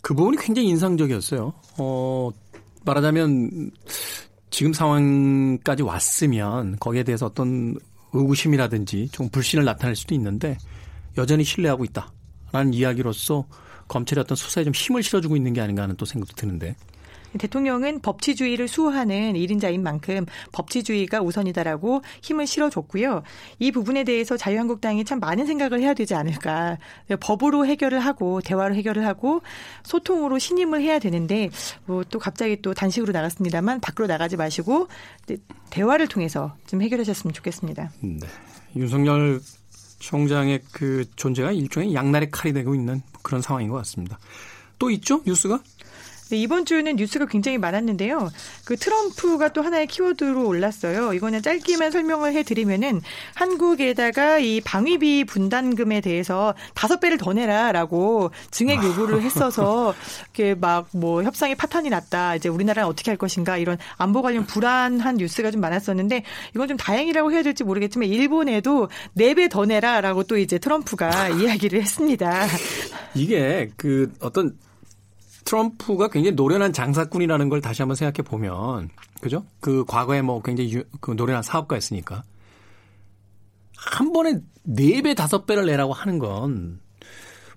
그 0.00 0.14
부분이 0.14 0.36
굉장히 0.36 0.68
인상적이었어요. 0.68 1.52
어, 1.78 2.30
말하자면 2.84 3.72
지금 4.50 4.72
상황까지 4.72 5.82
왔으면 5.82 6.76
거기에 6.78 7.02
대해서 7.04 7.26
어떤 7.26 7.76
의구심이라든지 8.12 9.08
좀 9.12 9.28
불신을 9.28 9.64
나타낼 9.64 9.94
수도 9.94 10.14
있는데 10.14 10.58
여전히 11.16 11.44
신뢰하고 11.44 11.84
있다라는 11.84 12.74
이야기로서 12.74 13.46
검찰이 13.88 14.20
어떤 14.20 14.36
수사에 14.36 14.64
좀 14.64 14.72
힘을 14.74 15.02
실어주고 15.02 15.36
있는 15.36 15.52
게 15.52 15.60
아닌가 15.60 15.82
하는 15.82 15.96
또 15.96 16.04
생각도 16.04 16.34
드는데. 16.36 16.76
대통령은 17.38 18.00
법치주의를 18.00 18.68
수호하는 18.68 19.32
1인자인 19.34 19.80
만큼 19.80 20.26
법치주의가 20.52 21.22
우선이다라고 21.22 22.02
힘을 22.22 22.46
실어줬고요. 22.46 23.22
이 23.58 23.72
부분에 23.72 24.04
대해서 24.04 24.36
자유한국당이 24.36 25.04
참 25.04 25.20
많은 25.20 25.46
생각을 25.46 25.80
해야 25.80 25.94
되지 25.94 26.14
않을까. 26.14 26.78
법으로 27.20 27.66
해결을 27.66 28.00
하고 28.00 28.40
대화로 28.40 28.74
해결을 28.74 29.06
하고 29.06 29.40
소통으로 29.84 30.38
신임을 30.38 30.82
해야 30.82 30.98
되는데 30.98 31.50
뭐 31.86 32.04
또 32.10 32.18
갑자기 32.18 32.60
또 32.60 32.74
단식으로 32.74 33.12
나갔습니다만 33.12 33.80
밖으로 33.80 34.06
나가지 34.06 34.36
마시고 34.36 34.88
대화를 35.70 36.08
통해서 36.08 36.56
좀 36.66 36.82
해결하셨으면 36.82 37.32
좋겠습니다. 37.32 37.90
네. 38.00 38.18
윤석열 38.76 39.40
총장의 40.00 40.62
그 40.72 41.04
존재가 41.16 41.52
일종의 41.52 41.94
양날의 41.94 42.30
칼이 42.30 42.52
되고 42.52 42.74
있는 42.74 43.02
그런 43.22 43.42
상황인 43.42 43.68
것 43.68 43.76
같습니다. 43.76 44.18
또 44.78 44.90
있죠? 44.90 45.22
뉴스가? 45.26 45.62
네, 46.30 46.36
이번 46.36 46.64
주는 46.64 46.94
뉴스가 46.96 47.26
굉장히 47.26 47.58
많았는데요. 47.58 48.30
그 48.64 48.76
트럼프가 48.76 49.52
또 49.52 49.62
하나의 49.62 49.86
키워드로 49.88 50.46
올랐어요. 50.46 51.12
이거는 51.12 51.42
짧게만 51.42 51.90
설명을 51.90 52.34
해드리면은 52.34 53.00
한국에다가 53.34 54.38
이 54.38 54.60
방위비 54.60 55.24
분담금에 55.24 56.00
대해서 56.00 56.54
다섯 56.74 57.00
배를 57.00 57.18
더 57.18 57.32
내라라고 57.32 58.30
증액 58.50 58.82
요구를 58.84 59.22
했어서 59.22 59.94
이렇게 60.34 60.54
막 60.54 60.80
뭐 60.92 61.22
협상의 61.22 61.54
파탄이 61.54 61.88
났다. 61.90 62.36
이제 62.36 62.48
우리나라는 62.48 62.88
어떻게 62.88 63.10
할 63.10 63.18
것인가 63.18 63.56
이런 63.58 63.76
안보 63.96 64.22
관련 64.22 64.44
불안한 64.46 65.16
뉴스가 65.16 65.50
좀 65.50 65.60
많았었는데 65.60 66.24
이건 66.54 66.68
좀 66.68 66.76
다행이라고 66.76 67.32
해야 67.32 67.42
될지 67.42 67.64
모르겠지만 67.64 68.08
일본에도 68.08 68.88
네 69.14 69.34
배 69.34 69.48
더 69.48 69.64
내라라고 69.66 70.24
또 70.24 70.36
이제 70.36 70.58
트럼프가 70.58 71.28
이야기를 71.40 71.80
했습니다. 71.80 72.46
이게 73.14 73.70
그 73.76 74.12
어떤 74.20 74.56
트럼프가 75.44 76.08
굉장히 76.08 76.34
노련한 76.34 76.72
장사꾼이라는 76.72 77.48
걸 77.48 77.60
다시 77.60 77.82
한번 77.82 77.96
생각해 77.96 78.26
보면 78.26 78.90
그죠? 79.20 79.44
그 79.60 79.84
과거에 79.86 80.22
뭐 80.22 80.42
굉장히 80.42 80.72
유, 80.72 80.84
그 81.00 81.12
노련한 81.12 81.42
사업가였으니까 81.42 82.22
한 83.76 84.12
번에 84.12 84.40
네배 84.62 85.14
다섯 85.14 85.46
배를 85.46 85.66
내라고 85.66 85.92
하는 85.92 86.18
건 86.18 86.80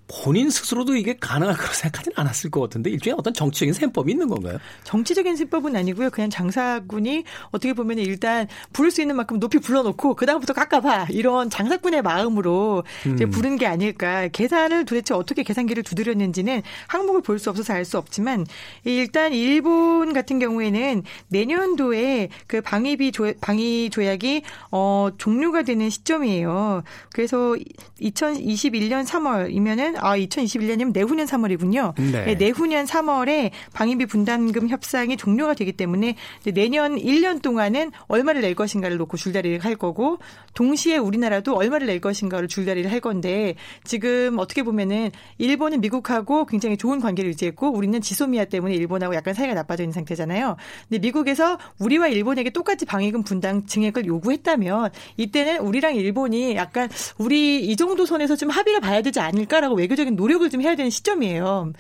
본인 0.07 0.49
스스로도 0.49 0.95
이게 0.95 1.15
가능할 1.19 1.55
거라고 1.55 1.73
생각하지는 1.73 2.13
않았을 2.17 2.51
것 2.51 2.61
같은데 2.61 2.89
일종의 2.89 3.15
어떤 3.17 3.33
정치적인 3.33 3.73
셈법이 3.73 4.11
있는 4.11 4.27
건가요? 4.27 4.57
정치적인 4.83 5.35
셈법은 5.35 5.75
아니고요. 5.75 6.09
그냥 6.09 6.29
장사꾼이 6.29 7.23
어떻게 7.51 7.73
보면 7.73 7.99
일단 7.99 8.47
부를 8.73 8.91
수 8.91 9.01
있는 9.01 9.15
만큼 9.15 9.39
높이 9.39 9.59
불러놓고 9.59 10.15
그 10.15 10.25
다음부터 10.25 10.53
깎아봐 10.53 11.07
이런 11.09 11.49
장사꾼의 11.49 12.01
마음으로 12.01 12.83
이제 13.13 13.25
음. 13.25 13.29
부른 13.29 13.57
게 13.57 13.65
아닐까. 13.65 14.27
계산을 14.27 14.85
도대체 14.85 15.13
어떻게 15.13 15.43
계산기를 15.43 15.83
두드렸는지는 15.83 16.61
항목을 16.87 17.21
볼 17.21 17.39
수 17.39 17.49
없어서 17.49 17.73
알 17.73 17.83
수 17.83 17.97
없지만 17.97 18.45
일단 18.85 19.33
일본 19.33 20.13
같은 20.13 20.39
경우에는 20.39 21.03
내년도에 21.27 22.29
그 22.47 22.61
방위비 22.61 23.11
조, 23.11 23.33
방위 23.41 23.89
조약이 23.89 24.43
어 24.71 25.09
종료가 25.17 25.63
되는 25.63 25.89
시점이에요. 25.89 26.83
그래서 27.11 27.55
2021년 28.01 29.05
3월이면은 29.05 29.92
아 29.97 30.17
2021년이면 30.17 30.93
내후년 30.93 31.25
3월이군요. 31.25 31.93
네. 31.97 32.25
네, 32.25 32.35
내후년 32.35 32.85
3월에 32.85 33.51
방위비 33.73 34.05
분담금 34.05 34.69
협상이 34.69 35.17
종료가 35.17 35.53
되기 35.53 35.71
때문에 35.71 36.15
내년 36.53 36.97
1년 36.97 37.41
동안은 37.41 37.91
얼마를 38.07 38.41
낼 38.41 38.55
것인가를 38.55 38.97
놓고 38.97 39.17
줄다리를 39.17 39.59
할 39.59 39.75
거고 39.75 40.19
동시에 40.53 40.97
우리나라도 40.97 41.55
얼마를 41.55 41.87
낼 41.87 41.99
것인가를 41.99 42.47
줄다리를 42.47 42.91
할 42.91 42.99
건데 42.99 43.55
지금 43.83 44.37
어떻게 44.39 44.63
보면은 44.63 45.11
일본은 45.37 45.81
미국하고 45.81 46.45
굉장히 46.45 46.77
좋은 46.77 46.99
관계를 46.99 47.31
유지했고 47.31 47.71
우리는 47.71 47.99
지소미아 47.99 48.45
때문에 48.45 48.75
일본하고 48.75 49.15
약간 49.15 49.33
사이가 49.33 49.53
나빠져 49.53 49.83
있는 49.83 49.93
상태잖아요. 49.93 50.57
근데 50.89 50.99
미국에서 50.99 51.57
우리와 51.79 52.07
일본에게 52.07 52.51
똑같이 52.51 52.85
방위금 52.85 53.23
분담 53.23 53.65
증액을 53.65 54.05
요구했다면 54.05 54.91
이때는 55.17 55.59
우리랑 55.59 55.95
일본이 55.95 56.55
약간 56.55 56.89
우리 57.17 57.63
이 57.65 57.75
정도 57.75 58.05
선에서 58.05 58.35
좀 58.35 58.49
합의를 58.49 58.79
봐야 58.79 59.01
되지 59.01 59.19
않을까라고 59.19 59.75
외교적인 59.83 60.15
노력을 60.15 60.49
좀 60.49 60.61
해야 60.61 60.75
되는 60.75 60.89
시점이에요. 60.89 61.73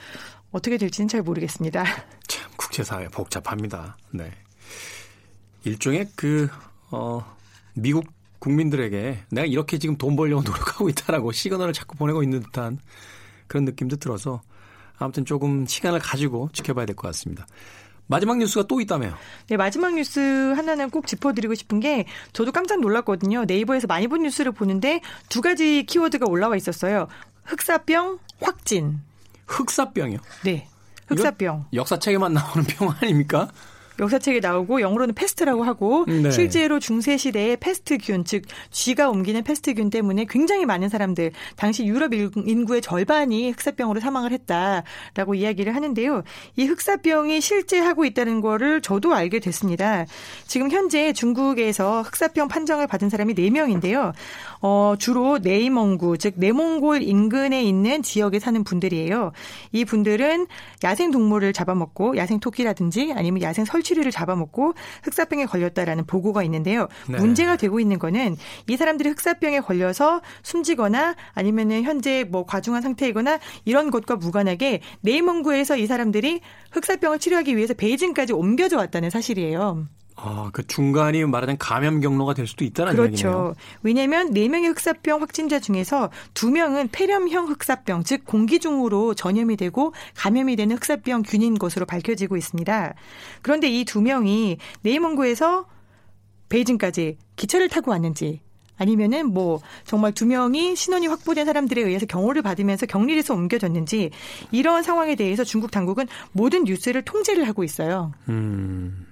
어떻게 0.51 0.77
될지는 0.77 1.07
잘 1.07 1.21
모르겠습니다. 1.21 1.83
참 2.27 2.51
국제사회 2.57 3.07
복잡합니다. 3.07 3.97
네. 4.11 4.31
일종의 5.63 6.09
그, 6.15 6.49
어, 6.91 7.25
미국 7.73 8.05
국민들에게 8.39 9.19
내가 9.31 9.47
이렇게 9.47 9.77
지금 9.77 9.97
돈 9.97 10.17
벌려고 10.17 10.43
노력하고 10.49 10.89
있다라고 10.89 11.31
시그널을 11.31 11.71
자꾸 11.73 11.95
보내고 11.95 12.23
있는 12.23 12.41
듯한 12.41 12.77
그런 13.47 13.63
느낌도 13.65 13.95
들어서 13.95 14.41
아무튼 14.97 15.23
조금 15.25 15.65
시간을 15.65 15.99
가지고 15.99 16.49
지켜봐야 16.51 16.85
될 16.85 16.95
것 16.95 17.07
같습니다. 17.07 17.47
마지막 18.07 18.37
뉴스가 18.37 18.67
또 18.67 18.81
있다며요. 18.81 19.13
네, 19.47 19.55
마지막 19.55 19.95
뉴스 19.95 20.19
하나는 20.57 20.89
꼭 20.89 21.07
짚어드리고 21.07 21.55
싶은 21.55 21.79
게 21.79 22.05
저도 22.33 22.51
깜짝 22.51 22.81
놀랐거든요. 22.81 23.45
네이버에서 23.45 23.87
많이 23.87 24.07
본 24.07 24.23
뉴스를 24.23 24.51
보는데 24.51 24.99
두 25.29 25.39
가지 25.39 25.85
키워드가 25.85 26.25
올라와 26.27 26.57
있었어요. 26.57 27.07
흑사병 27.43 28.19
확진. 28.41 28.99
흑사병이요? 29.47 30.19
네. 30.45 30.67
흑사병. 31.07 31.65
역사책에만 31.73 32.33
나오는 32.33 32.65
병 32.67 32.89
아닙니까? 33.01 33.49
역사책에 33.99 34.39
나오고 34.39 34.81
영어로는 34.81 35.13
패스트라고 35.13 35.63
하고 35.63 36.05
네. 36.07 36.31
실제로 36.31 36.79
중세 36.79 37.15
시대의 37.17 37.57
패스트균 37.57 38.25
즉 38.25 38.43
쥐가 38.71 39.09
옮기는 39.09 39.43
패스트균 39.43 39.89
때문에 39.89 40.25
굉장히 40.27 40.65
많은 40.65 40.89
사람들 40.89 41.31
당시 41.55 41.85
유럽 41.85 42.13
인구의 42.13 42.81
절반이 42.81 43.51
흑사병으로 43.51 43.99
사망을 43.99 44.31
했다라고 44.31 45.35
이야기를 45.35 45.75
하는데요. 45.75 46.23
이 46.55 46.65
흑사병이 46.65 47.39
실제 47.41 47.79
하고 47.79 48.05
있다는 48.05 48.41
거를 48.41 48.81
저도 48.81 49.13
알게 49.13 49.39
됐습니다. 49.39 50.05
지금 50.47 50.71
현재 50.71 51.13
중국에서 51.13 52.01
흑사병 52.01 52.47
판정을 52.47 52.87
받은 52.87 53.09
사람이 53.09 53.35
4명인데요. 53.35 54.13
어, 54.65 54.95
주로 54.97 55.39
네이몽구, 55.39 56.17
즉 56.17 56.35
네몽골 56.37 57.03
인근에 57.03 57.61
있는 57.61 58.01
지역에 58.01 58.39
사는 58.39 58.63
분들이에요. 58.63 59.33
이 59.73 59.83
분들은 59.83 60.47
야생 60.85 61.11
동물을 61.11 61.51
잡아먹고 61.51 62.15
야생 62.15 62.39
토끼라든지 62.39 63.11
아니면 63.13 63.41
야생 63.41 63.65
설치류를 63.65 64.13
잡아먹고 64.13 64.73
흑사병에 65.03 65.47
걸렸다라는 65.47 66.05
보고가 66.05 66.43
있는데요. 66.43 66.87
네. 67.09 67.17
문제가 67.17 67.57
되고 67.57 67.81
있는 67.81 67.99
거는 67.99 68.37
이 68.69 68.77
사람들이 68.77 69.09
흑사병에 69.09 69.59
걸려서 69.59 70.21
숨지거나 70.43 71.15
아니면은 71.33 71.83
현재 71.83 72.23
뭐 72.23 72.45
과중한 72.45 72.81
상태이거나 72.81 73.39
이런 73.65 73.91
것과 73.91 74.15
무관하게 74.15 74.79
네이몽구에서 75.01 75.75
이 75.75 75.87
사람들이 75.87 76.39
흑사병을 76.71 77.19
치료하기 77.19 77.57
위해서 77.57 77.73
베이징까지 77.73 78.31
옮겨져 78.31 78.77
왔다는 78.77 79.09
사실이에요. 79.09 79.89
아, 80.15 80.49
그 80.53 80.65
중간이 80.65 81.25
말하자면 81.25 81.57
감염 81.57 81.99
경로가 81.99 82.33
될 82.33 82.47
수도 82.47 82.63
있다는 82.63 82.93
그렇죠. 82.93 83.11
얘기네요. 83.11 83.53
왜냐하면 83.81 84.33
4명의 84.33 84.67
흑사병 84.69 85.21
확진자 85.21 85.59
중에서 85.59 86.09
2명은 86.33 86.89
폐렴형 86.91 87.47
흑사병, 87.49 88.03
즉 88.03 88.23
공기 88.25 88.59
중으로 88.59 89.13
전염이 89.15 89.57
되고 89.57 89.93
감염이 90.15 90.55
되는 90.55 90.75
흑사병 90.75 91.23
균인 91.23 91.57
것으로 91.57 91.85
밝혀지고 91.85 92.37
있습니다. 92.37 92.93
그런데 93.41 93.69
이 93.69 93.85
2명이 93.85 94.57
네이몽구에서 94.81 95.65
베이징까지 96.49 97.17
기차를 97.35 97.69
타고 97.69 97.91
왔는지 97.91 98.41
아니면은 98.77 99.33
뭐 99.33 99.59
정말 99.85 100.11
두 100.13 100.25
명이 100.25 100.75
신원이 100.75 101.07
확보된 101.07 101.45
사람들에 101.45 101.81
의해서 101.81 102.05
경호를 102.05 102.41
받으면서 102.41 102.85
격리해서 102.85 103.33
옮겨졌는지 103.33 104.11
이런 104.51 104.83
상황에 104.83 105.15
대해서 105.15 105.43
중국 105.43 105.71
당국은 105.71 106.07
모든 106.31 106.63
뉴스를 106.63 107.03
통제를 107.03 107.47
하고 107.47 107.63
있어요. 107.63 108.13
음. 108.29 109.02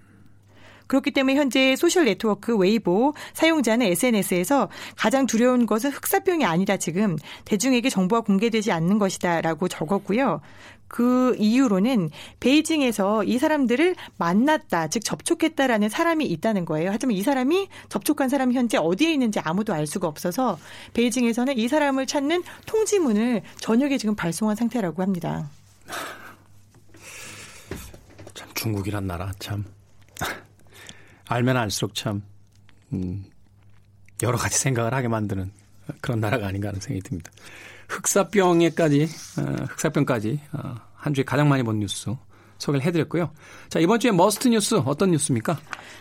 그렇기 0.91 1.11
때문에 1.11 1.37
현재 1.37 1.77
소셜 1.77 2.03
네트워크 2.03 2.53
웨이보 2.53 3.13
사용자는 3.31 3.85
SNS에서 3.85 4.67
가장 4.97 5.25
두려운 5.25 5.65
것은 5.65 5.89
흑사병이 5.89 6.43
아니라 6.43 6.75
지금 6.75 7.15
대중에게 7.45 7.89
정보가 7.89 8.23
공개되지 8.23 8.73
않는 8.73 8.99
것이다라고 8.99 9.69
적었고요. 9.69 10.41
그 10.89 11.33
이유로는 11.39 12.09
베이징에서 12.41 13.23
이 13.23 13.37
사람들을 13.37 13.95
만났다, 14.17 14.89
즉 14.89 15.05
접촉했다라는 15.05 15.87
사람이 15.87 16.25
있다는 16.25 16.65
거예요. 16.65 16.89
하지만 16.91 17.15
이 17.15 17.21
사람이 17.21 17.69
접촉한 17.87 18.27
사람이 18.27 18.53
현재 18.53 18.77
어디에 18.77 19.13
있는지 19.13 19.39
아무도 19.39 19.73
알 19.73 19.87
수가 19.87 20.09
없어서 20.09 20.59
베이징에서는 20.93 21.57
이 21.57 21.69
사람을 21.69 22.05
찾는 22.05 22.43
통지문을 22.65 23.43
저녁에 23.61 23.97
지금 23.97 24.13
발송한 24.13 24.57
상태라고 24.57 25.01
합니다. 25.01 25.49
참 28.33 28.49
중국이란 28.55 29.07
나라 29.07 29.31
참 29.39 29.63
알면 31.31 31.55
알수록 31.55 31.95
참 31.95 32.23
음, 32.91 33.23
여러 34.21 34.37
가지 34.37 34.57
생각을 34.57 34.93
하게 34.93 35.07
만드는 35.07 35.49
그런 36.01 36.19
나라가 36.19 36.47
아닌가 36.47 36.67
하는 36.67 36.81
생각이 36.81 37.01
듭니다. 37.07 37.31
흑사병에까지 37.87 39.07
어, 39.39 39.63
흑사병까지 39.69 40.41
어, 40.51 40.75
한 40.93 41.13
주에 41.13 41.23
가장 41.23 41.47
많이 41.47 41.63
본 41.63 41.79
뉴스 41.79 42.09
소개를 42.61 42.85
해드렸고요. 42.87 43.31
자 43.69 43.79
이번 43.79 43.99
주에 43.99 44.11
must 44.11 44.47
뉴스 44.47 44.75
어떤 44.85 45.11
뉴스입니까? 45.11 45.59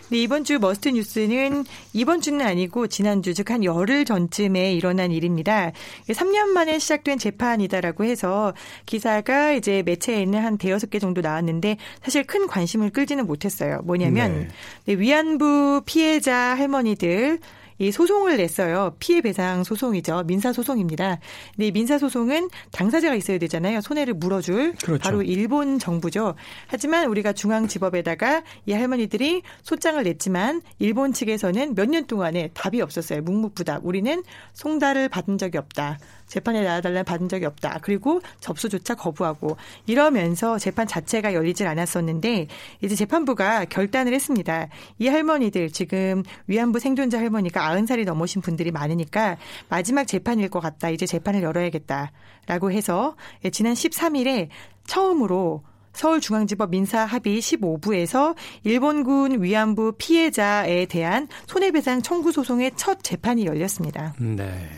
네 0.09 0.17
이번 0.17 0.43
주 0.43 0.59
must 0.59 0.89
뉴스는 0.89 1.63
이번 1.93 2.21
주는 2.21 2.45
아니고 2.45 2.87
지난주 2.87 3.33
즉 3.33 3.51
한 3.51 3.63
열흘 3.63 4.05
전쯤에 4.05 4.73
일어난 4.73 5.11
일입니다. 5.11 5.71
3년 6.07 6.47
만에 6.47 6.79
시작된 6.79 7.17
재판이다라고 7.17 8.05
해서 8.05 8.53
기사가 8.85 9.51
이제 9.51 9.83
매체에 9.83 10.21
있는 10.21 10.43
한 10.43 10.57
대여섯 10.57 10.89
개 10.89 10.99
정도 10.99 11.21
나왔는데 11.21 11.77
사실 12.01 12.23
큰 12.23 12.47
관심을 12.47 12.91
끌지는 12.91 13.27
못했어요. 13.27 13.81
뭐냐면 13.83 14.39
네. 14.39 14.47
네, 14.85 14.93
위안부 15.01 15.81
피해자 15.85 16.35
할머니들 16.35 17.39
이 17.81 17.91
소송을 17.91 18.37
냈어요. 18.37 18.95
피해 18.99 19.21
배상 19.21 19.63
소송이죠. 19.63 20.23
민사 20.27 20.53
소송입니다. 20.53 21.19
근데 21.55 21.67
이 21.67 21.71
민사 21.71 21.97
소송은 21.97 22.49
당사자가 22.71 23.15
있어야 23.15 23.39
되잖아요. 23.39 23.81
손해를 23.81 24.13
물어줄 24.13 24.75
그렇죠. 24.83 25.01
바로 25.01 25.23
일본 25.23 25.79
정부죠. 25.79 26.35
하지만 26.67 27.07
우리가 27.07 27.33
중앙지법에다가 27.33 28.43
이 28.67 28.73
할머니들이 28.73 29.41
소장을 29.63 30.01
냈지만 30.03 30.61
일본 30.77 31.11
측에서는 31.13 31.73
몇 31.75 31.91
년 31.91 32.05
동안에 32.05 32.51
답이 32.53 32.81
없었어요. 32.81 33.21
묵묵부답. 33.23 33.83
우리는 33.83 34.23
송달을 34.53 35.09
받은 35.09 35.37
적이 35.39 35.57
없다. 35.57 35.97
재판에 36.31 36.61
나와달라 36.63 37.03
받은 37.03 37.27
적이 37.27 37.45
없다. 37.45 37.79
그리고 37.81 38.21
접수조차 38.39 38.95
거부하고 38.95 39.57
이러면서 39.85 40.57
재판 40.57 40.87
자체가 40.87 41.33
열리질 41.33 41.67
않았었는데 41.67 42.47
이제 42.81 42.95
재판부가 42.95 43.65
결단을 43.65 44.13
했습니다. 44.13 44.69
이 44.97 45.09
할머니들 45.09 45.71
지금 45.71 46.23
위안부 46.47 46.79
생존자 46.79 47.19
할머니가 47.19 47.69
90살이 47.75 48.05
넘으신 48.05 48.41
분들이 48.41 48.71
많으니까 48.71 49.35
마지막 49.67 50.05
재판일 50.05 50.47
것 50.47 50.61
같다. 50.61 50.89
이제 50.89 51.05
재판을 51.05 51.43
열어야겠다라고 51.43 52.71
해서 52.71 53.17
지난 53.51 53.73
13일에 53.73 54.47
처음으로 54.87 55.63
서울중앙지법 55.91 56.69
민사합의 56.69 57.39
15부에서 57.39 58.35
일본군 58.63 59.43
위안부 59.43 59.95
피해자에 59.97 60.85
대한 60.85 61.27
손해배상 61.47 62.01
청구 62.01 62.31
소송의 62.31 62.71
첫 62.77 63.03
재판이 63.03 63.45
열렸습니다. 63.45 64.13
네. 64.17 64.69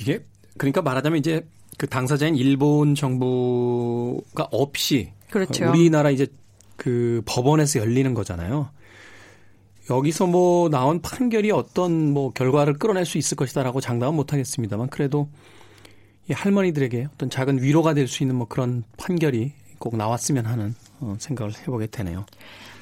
이게 0.00 0.24
그러니까 0.56 0.82
말하자면 0.82 1.18
이제 1.18 1.46
그 1.78 1.86
당사자인 1.86 2.36
일본 2.36 2.94
정부가 2.94 4.48
없이 4.50 5.12
그렇죠. 5.30 5.68
우리나라 5.68 6.10
이제 6.10 6.26
그 6.76 7.22
법원에서 7.26 7.78
열리는 7.78 8.12
거잖아요. 8.14 8.70
여기서 9.88 10.26
뭐 10.26 10.68
나온 10.68 11.00
판결이 11.02 11.50
어떤 11.50 12.12
뭐 12.12 12.32
결과를 12.32 12.74
끌어낼 12.74 13.04
수 13.04 13.18
있을 13.18 13.36
것이다라고 13.36 13.80
장담은 13.80 14.14
못 14.14 14.32
하겠습니다만 14.32 14.88
그래도 14.88 15.28
이 16.28 16.32
할머니들에게 16.32 17.08
어떤 17.14 17.28
작은 17.28 17.62
위로가 17.62 17.94
될 17.94 18.06
수 18.06 18.22
있는 18.22 18.36
뭐 18.36 18.46
그런 18.46 18.84
판결이 18.96 19.52
꼭 19.78 19.96
나왔으면 19.96 20.46
하는 20.46 20.74
어, 21.00 21.16
생각을 21.18 21.52
해보게 21.58 21.88
되네요. 21.88 22.24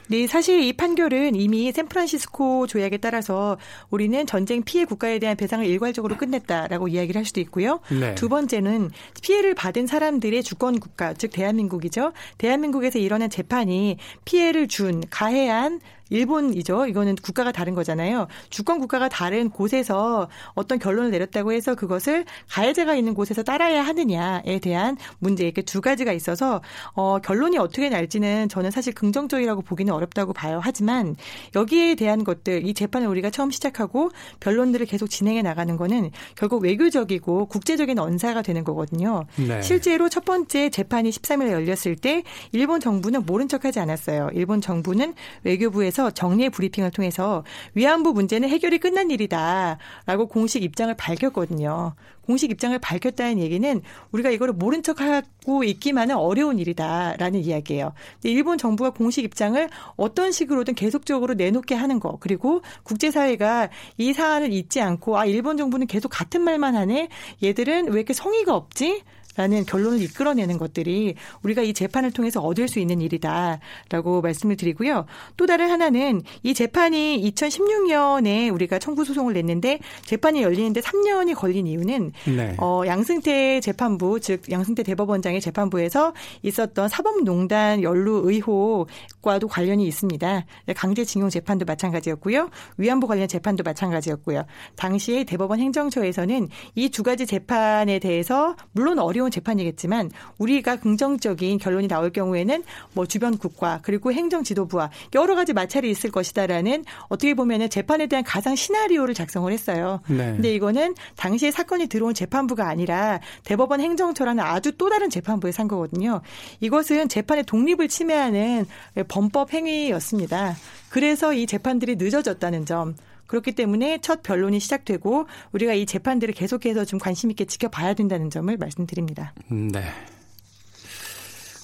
네, 0.08 0.26
사실 0.26 0.62
이 0.62 0.72
판결은 0.72 1.34
이미 1.34 1.70
샌프란시스코 1.70 2.66
조약에 2.66 2.96
따라서 2.96 3.58
우리는 3.90 4.26
전쟁 4.26 4.62
피해 4.62 4.84
국가에 4.84 5.18
대한 5.18 5.36
배상을 5.36 5.64
일괄적으로 5.66 6.16
끝냈다라고 6.16 6.88
이야기를 6.88 7.18
할 7.18 7.24
수도 7.26 7.40
있고요. 7.40 7.80
네. 7.90 8.14
두 8.14 8.28
번째는 8.28 8.90
피해를 9.22 9.54
받은 9.54 9.86
사람들의 9.86 10.42
주권 10.42 10.80
국가, 10.80 11.12
즉 11.12 11.30
대한민국이죠. 11.32 12.12
대한민국에서 12.38 12.98
일어난 12.98 13.28
재판이 13.28 13.98
피해를 14.24 14.66
준 14.68 15.02
가해한 15.10 15.80
일본이죠. 16.10 16.86
이거는 16.86 17.16
국가가 17.16 17.52
다른 17.52 17.74
거잖아요. 17.74 18.26
주권 18.50 18.78
국가가 18.78 19.08
다른 19.08 19.50
곳에서 19.50 20.28
어떤 20.54 20.78
결론을 20.78 21.10
내렸다고 21.10 21.52
해서 21.52 21.74
그것을 21.74 22.24
가해자가 22.48 22.94
있는 22.94 23.14
곳에서 23.14 23.42
따라야 23.42 23.84
하느냐에 23.84 24.58
대한 24.60 24.96
문제 25.18 25.44
이렇게 25.44 25.62
두 25.62 25.80
가지가 25.80 26.12
있어서 26.12 26.62
어, 26.94 27.18
결론이 27.18 27.58
어떻게 27.58 27.88
날지는 27.88 28.48
저는 28.48 28.70
사실 28.70 28.94
긍정적이라고 28.94 29.62
보기는 29.62 29.92
어렵다고 29.92 30.32
봐요. 30.32 30.60
하지만 30.62 31.16
여기에 31.54 31.94
대한 31.96 32.24
것들 32.24 32.66
이 32.66 32.74
재판을 32.74 33.08
우리가 33.08 33.30
처음 33.30 33.50
시작하고 33.50 34.10
변론들을 34.40 34.86
계속 34.86 35.08
진행해 35.08 35.42
나가는 35.42 35.76
거는 35.76 36.10
결국 36.36 36.62
외교적이고 36.62 37.46
국제적인 37.46 37.98
언사가 37.98 38.42
되는 38.42 38.64
거거든요. 38.64 39.26
네. 39.36 39.62
실제로 39.62 40.08
첫 40.08 40.24
번째 40.24 40.70
재판이 40.70 41.10
13일에 41.10 41.50
열렸을 41.50 41.96
때 41.96 42.22
일본 42.52 42.80
정부는 42.80 43.26
모른 43.26 43.48
척하지 43.48 43.80
않았어요. 43.80 44.30
일본 44.34 44.60
정부는 44.60 45.14
외교부에서 45.44 45.97
통해서 45.98 46.10
정례 46.12 46.48
브리핑을 46.48 46.92
통해서 46.92 47.42
위안부 47.74 48.12
문제는 48.12 48.48
해결이 48.48 48.78
끝난 48.78 49.10
일이다라고 49.10 50.28
공식 50.28 50.62
입장을 50.62 50.94
밝혔거든요. 50.94 51.94
공식 52.22 52.50
입장을 52.50 52.78
밝혔다는 52.78 53.38
얘기는 53.38 53.82
우리가 54.12 54.30
이거를 54.30 54.54
모른 54.54 54.82
척하고 54.82 55.64
있기만은 55.64 56.14
어려운 56.14 56.58
일이다라는 56.58 57.40
이야기예요. 57.40 57.94
일본 58.22 58.58
정부가 58.58 58.90
공식 58.90 59.24
입장을 59.24 59.68
어떤 59.96 60.30
식으로든 60.30 60.74
계속적으로 60.74 61.34
내놓게 61.34 61.74
하는 61.74 61.98
거 61.98 62.18
그리고 62.20 62.62
국제사회가 62.84 63.70
이 63.96 64.12
사안을 64.12 64.52
잊지 64.52 64.80
않고 64.80 65.18
아 65.18 65.26
일본 65.26 65.56
정부는 65.56 65.88
계속 65.88 66.10
같은 66.10 66.42
말만 66.42 66.76
하네 66.76 67.08
얘들은 67.42 67.88
왜 67.88 67.94
이렇게 67.94 68.12
성의가 68.12 68.54
없지? 68.54 69.02
라는 69.38 69.64
결론을 69.64 70.02
이끌어내는 70.02 70.58
것들이 70.58 71.14
우리가 71.42 71.62
이 71.62 71.72
재판을 71.72 72.10
통해서 72.10 72.40
얻을 72.40 72.68
수 72.68 72.80
있는 72.80 73.00
일이다라고 73.00 74.20
말씀을 74.20 74.56
드리고요. 74.56 75.06
또 75.36 75.46
다른 75.46 75.70
하나는 75.70 76.22
이 76.42 76.52
재판이 76.52 77.32
2016년에 77.34 78.52
우리가 78.52 78.78
청구 78.78 79.04
소송을 79.04 79.32
냈는데 79.34 79.78
재판이 80.04 80.42
열리는데 80.42 80.80
3년이 80.80 81.34
걸린 81.34 81.66
이유는 81.66 82.12
네. 82.36 82.56
어, 82.58 82.82
양승태 82.86 83.60
재판부 83.60 84.20
즉 84.20 84.42
양승태 84.50 84.82
대법원장의 84.82 85.40
재판부에서 85.40 86.12
있었던 86.42 86.88
사법농단 86.88 87.82
연루 87.82 88.22
의혹과도 88.24 89.48
관련이 89.48 89.86
있습니다. 89.86 90.44
강제징용 90.76 91.30
재판도 91.30 91.64
마찬가지였고요. 91.64 92.50
위안부 92.76 93.06
관련 93.06 93.28
재판도 93.28 93.62
마찬가지였고요. 93.62 94.44
당시에 94.76 95.24
대법원 95.24 95.60
행정처에서는 95.60 96.48
이 96.74 96.88
두 96.98 97.04
가지 97.04 97.26
재판에 97.26 98.00
대해서 98.00 98.56
물론 98.72 98.98
어려운 98.98 99.27
재판이겠지만 99.30 100.10
우리가 100.38 100.76
긍정적인 100.76 101.58
결론이 101.58 101.88
나올 101.88 102.10
경우에는 102.10 102.62
뭐 102.94 103.06
주변 103.06 103.36
국가 103.38 103.80
그리고 103.82 104.12
행정 104.12 104.44
지도부와 104.44 104.90
여러 105.14 105.34
가지 105.34 105.52
마찰이 105.52 105.90
있을 105.90 106.10
것이다라는 106.10 106.84
어떻게 107.08 107.34
보면은 107.34 107.70
재판에 107.70 108.06
대한 108.06 108.24
가상 108.24 108.56
시나리오를 108.56 109.14
작성을 109.14 109.50
했어요. 109.52 110.00
네. 110.08 110.32
근데 110.32 110.54
이거는 110.54 110.94
당시에 111.16 111.50
사건이 111.50 111.86
들어온 111.86 112.14
재판부가 112.14 112.68
아니라 112.68 113.20
대법원 113.44 113.80
행정처라는 113.80 114.42
아주 114.42 114.72
또 114.72 114.88
다른 114.88 115.10
재판부에 115.10 115.52
산 115.52 115.68
거거든요. 115.68 116.20
이것은 116.60 117.08
재판의 117.08 117.44
독립을 117.44 117.88
침해하는 117.88 118.66
범법 119.08 119.52
행위였습니다. 119.52 120.56
그래서 120.88 121.32
이 121.32 121.46
재판들이 121.46 121.96
늦어졌다는 121.96 122.64
점 122.64 122.94
그렇기 123.28 123.52
때문에 123.52 123.98
첫 124.02 124.24
변론이 124.24 124.58
시작되고 124.58 125.28
우리가 125.52 125.74
이 125.74 125.86
재판들을 125.86 126.34
계속해서 126.34 126.84
좀 126.84 126.98
관심 126.98 127.30
있게 127.30 127.44
지켜봐야 127.44 127.94
된다는 127.94 128.30
점을 128.30 128.54
말씀드립니다. 128.56 129.32
네. 129.48 129.84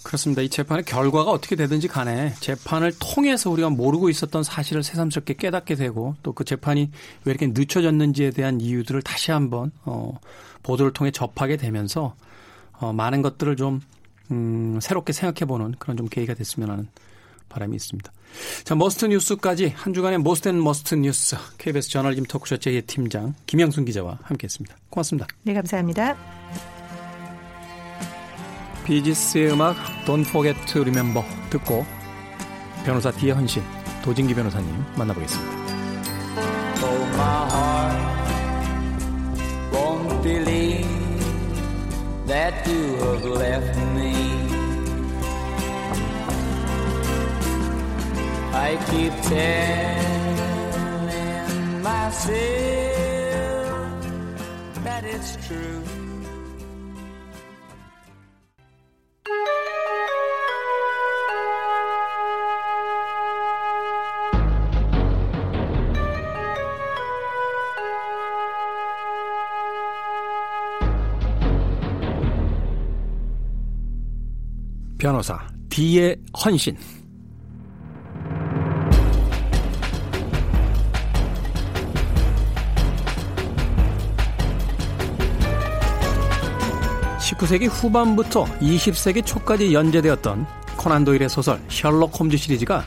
그렇습니다. 0.04 0.42
이 0.42 0.50
재판의 0.50 0.84
결과가 0.84 1.30
어떻게 1.30 1.56
되든지 1.56 1.88
간에 1.88 2.34
재판을 2.38 2.92
통해서 3.00 3.50
우리가 3.50 3.70
모르고 3.70 4.10
있었던 4.10 4.44
사실을 4.44 4.82
새삼스럽게 4.82 5.34
깨닫게 5.34 5.74
되고 5.74 6.14
또 6.22 6.34
그 6.34 6.44
재판이 6.44 6.90
왜 7.24 7.30
이렇게 7.30 7.46
늦춰졌는지에 7.46 8.30
대한 8.30 8.60
이유들을 8.60 9.00
다시 9.02 9.30
한번 9.30 9.72
어, 9.84 10.18
보도를 10.62 10.92
통해 10.92 11.10
접하게 11.10 11.56
되면서 11.56 12.14
어, 12.72 12.92
많은 12.92 13.22
것들을 13.22 13.56
좀 13.56 13.80
음, 14.30 14.78
새롭게 14.82 15.12
생각해보는 15.12 15.76
그런 15.78 15.96
좀 15.96 16.06
계기가 16.08 16.34
됐으면 16.34 16.70
하는 16.70 16.88
바람이 17.48 17.76
있습니다. 17.76 18.12
자, 18.64 18.74
must 18.74 19.06
뉴스까지 19.06 19.68
한 19.68 19.94
주간의 19.94 20.20
must 20.20 20.48
and 20.48 20.62
must 20.62 20.94
뉴스 20.96 21.36
KBS 21.58 21.90
저널리즘 21.90 22.24
토크쇼 22.24 22.56
J의 22.56 22.80
팀장 22.80 23.34
김영순 23.46 23.84
기자와 23.84 24.18
함께했습니다. 24.22 24.76
고맙습니다. 24.90 25.26
네, 25.42 25.54
감사합니다. 25.54 26.16
비지스의 28.84 29.52
음악 29.52 29.76
Don't 30.04 30.26
Forget 30.28 30.58
to 30.66 30.82
Remember 30.82 31.24
듣고 31.50 31.86
변호사 32.84 33.10
D의 33.10 33.30
헌신 33.30 33.62
도진기 34.02 34.34
변호사님 34.34 34.68
만나보겠습니다. 34.96 35.64
Oh, 43.26 43.93
I 48.66 48.76
keep 48.90 49.12
telling 49.28 50.42
myself 51.82 52.34
that 54.84 55.04
it's 55.04 55.36
true. 55.46 55.82
변호사 74.96 75.46
D의 75.68 76.16
헌신 76.34 76.78
19세기 87.44 87.68
후반부터 87.68 88.44
20세기 88.60 89.24
초까지 89.24 89.74
연재되었던 89.74 90.46
코난 90.76 91.04
도일의 91.04 91.28
소설 91.28 91.60
셜록 91.68 92.18
홈즈 92.18 92.36
시리즈가 92.36 92.84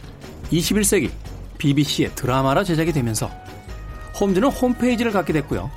21세기 0.51 1.11
BBC의 1.57 2.15
드라마로 2.15 2.63
제작이 2.63 2.91
되면서 2.91 3.29
홈즈는 4.19 4.49
홈페이지를 4.49 5.11
갖게 5.11 5.33
됐고요. 5.33 5.69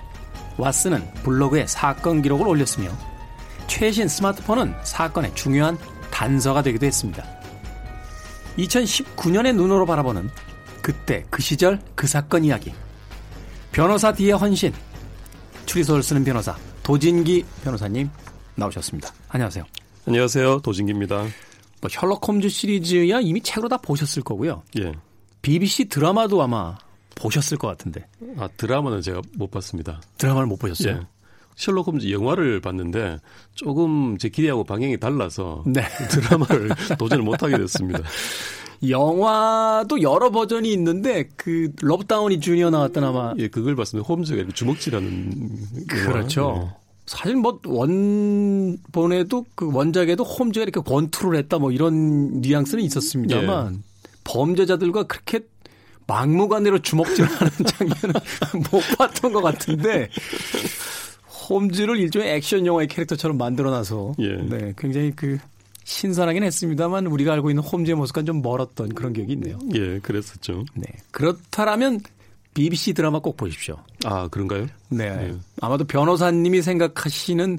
왓슨은 0.56 1.22
블로그에 1.22 1.66
사건 1.66 2.22
기록을 2.22 2.48
올렸으며 2.48 2.90
최신 3.66 4.08
스마트폰은 4.08 4.74
사건의 4.82 5.34
중요한 5.34 5.78
단서가 6.10 6.62
되기도 6.62 6.86
했습니다. 6.86 7.24
2019년의 8.58 9.54
눈으로 9.54 9.86
바라보는 9.86 10.30
그때 10.82 11.24
그 11.30 11.42
시절 11.42 11.80
그 11.94 12.06
사건 12.06 12.44
이야기 12.44 12.72
변호사 13.72 14.12
뒤의 14.12 14.32
헌신 14.32 14.72
추리소설 15.66 16.02
쓰는 16.02 16.24
변호사 16.24 16.56
도진기 16.82 17.44
변호사님 17.62 18.10
나오셨습니다. 18.60 19.12
안녕하세요. 19.30 19.64
안녕하세요. 20.06 20.60
도진기입니다. 20.60 21.24
뭐 21.80 21.88
셜록 21.90 22.26
홈즈 22.26 22.48
시리즈야 22.48 23.20
이미 23.20 23.40
책으로 23.40 23.68
다 23.68 23.76
보셨을 23.78 24.22
거고요. 24.22 24.62
예. 24.78 24.92
BBC 25.42 25.86
드라마도 25.86 26.42
아마 26.42 26.78
보셨을 27.16 27.58
것 27.58 27.66
같은데. 27.68 28.06
아 28.38 28.48
드라마는 28.56 29.00
제가 29.00 29.22
못 29.36 29.50
봤습니다. 29.50 30.00
드라마를 30.18 30.46
못 30.46 30.58
보셨어요? 30.58 30.96
예. 30.96 31.06
셜록 31.56 31.88
홈즈 31.88 32.10
영화를 32.10 32.60
봤는데 32.60 33.18
조금 33.54 34.16
제 34.18 34.28
기대하고 34.28 34.64
방향이 34.64 34.98
달라서 34.98 35.64
네. 35.66 35.82
드라마를 36.08 36.70
도전을 36.98 37.24
못하게 37.24 37.58
됐습니다. 37.58 38.00
영화도 38.88 40.00
여러 40.00 40.30
버전이 40.30 40.72
있는데 40.72 41.28
그 41.36 41.70
로버트 41.82 42.06
다우니 42.06 42.40
주니어 42.40 42.70
나왔던 42.70 43.04
아마 43.04 43.34
예 43.38 43.48
그걸 43.48 43.76
봤습니다. 43.76 44.06
홈즈가 44.08 44.52
주먹질하는 44.54 45.86
그렇죠. 45.86 46.74
예. 47.10 47.16
사실 47.16 47.36
뭐 47.36 47.60
원본에도 47.64 49.44
그 49.54 49.70
원작에도 49.72 50.22
홈즈가 50.22 50.62
이렇게 50.62 50.80
권투를 50.80 51.38
했다 51.38 51.58
뭐 51.58 51.72
이런 51.72 52.40
뉘앙스는 52.40 52.84
있었습니다만 52.84 53.74
예. 53.74 54.10
범죄자들과 54.24 55.04
그렇게 55.04 55.40
막무가내로 56.06 56.82
주먹질하는 56.82 57.50
장면은 57.66 58.14
못 58.70 58.80
봤던 58.96 59.32
것 59.32 59.42
같은데 59.42 60.08
홈즈를 61.48 61.98
일종의 61.98 62.34
액션 62.34 62.64
영화의 62.64 62.86
캐릭터처럼 62.88 63.36
만들어놔서 63.38 64.14
예. 64.20 64.36
네 64.36 64.72
굉장히 64.78 65.12
그 65.14 65.38
신선하긴 65.84 66.44
했습니다만 66.44 67.06
우리가 67.06 67.32
알고 67.32 67.50
있는 67.50 67.62
홈즈의 67.64 67.96
모습과 67.96 68.22
좀 68.22 68.42
멀었던 68.42 68.90
그런 68.90 69.12
기억이 69.12 69.32
있네요. 69.32 69.58
예, 69.74 69.98
그랬었죠. 69.98 70.64
네 70.74 70.86
그렇다라면 71.10 72.00
BBC 72.54 72.94
드라마 72.94 73.20
꼭 73.20 73.36
보십시오. 73.36 73.76
아, 74.04 74.28
그런가요? 74.28 74.66
네. 74.88 75.14
네. 75.14 75.34
아마도 75.60 75.84
변호사님이 75.84 76.62
생각하시는 76.62 77.58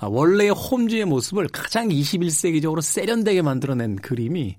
아, 0.00 0.06
원래의 0.06 0.50
홈즈의 0.50 1.04
모습을 1.04 1.48
가장 1.48 1.88
21세기적으로 1.88 2.82
세련되게 2.82 3.42
만들어낸 3.42 3.96
그림이 3.96 4.56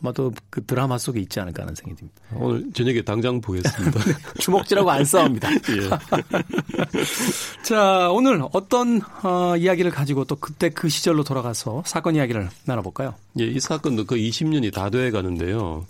아마도 0.00 0.32
그 0.50 0.64
드라마 0.66 0.98
속에 0.98 1.20
있지 1.20 1.38
않을까 1.38 1.62
하는 1.62 1.74
생각이 1.76 1.96
듭니다. 1.96 2.20
오늘 2.34 2.64
저녁에 2.74 3.00
당장 3.02 3.40
보겠습니다. 3.40 4.00
주먹질하고 4.40 4.90
안 4.90 5.04
싸웁니다. 5.04 5.48
예. 5.54 5.88
자, 7.62 8.10
오늘 8.10 8.42
어떤 8.52 9.00
어, 9.22 9.56
이야기를 9.56 9.92
가지고 9.92 10.24
또 10.24 10.34
그때 10.36 10.68
그 10.68 10.88
시절로 10.88 11.22
돌아가서 11.22 11.84
사건 11.86 12.16
이야기를 12.16 12.48
나눠볼까요? 12.66 13.14
예, 13.38 13.44
이 13.44 13.60
사건도 13.60 14.04
그 14.04 14.16
20년이 14.16 14.72
다 14.72 14.90
돼 14.90 15.10
가는데요. 15.12 15.86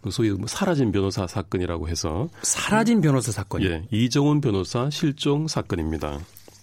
그 0.00 0.10
소위 0.10 0.30
뭐 0.30 0.46
사라진 0.46 0.92
변호사 0.92 1.26
사건이라고 1.26 1.88
해서 1.88 2.28
사라진 2.42 3.00
변호사 3.00 3.32
사건. 3.32 3.62
예, 3.62 3.84
이종훈 3.90 4.40
변호사 4.40 4.88
실종 4.90 5.48
사건입니다. 5.48 6.20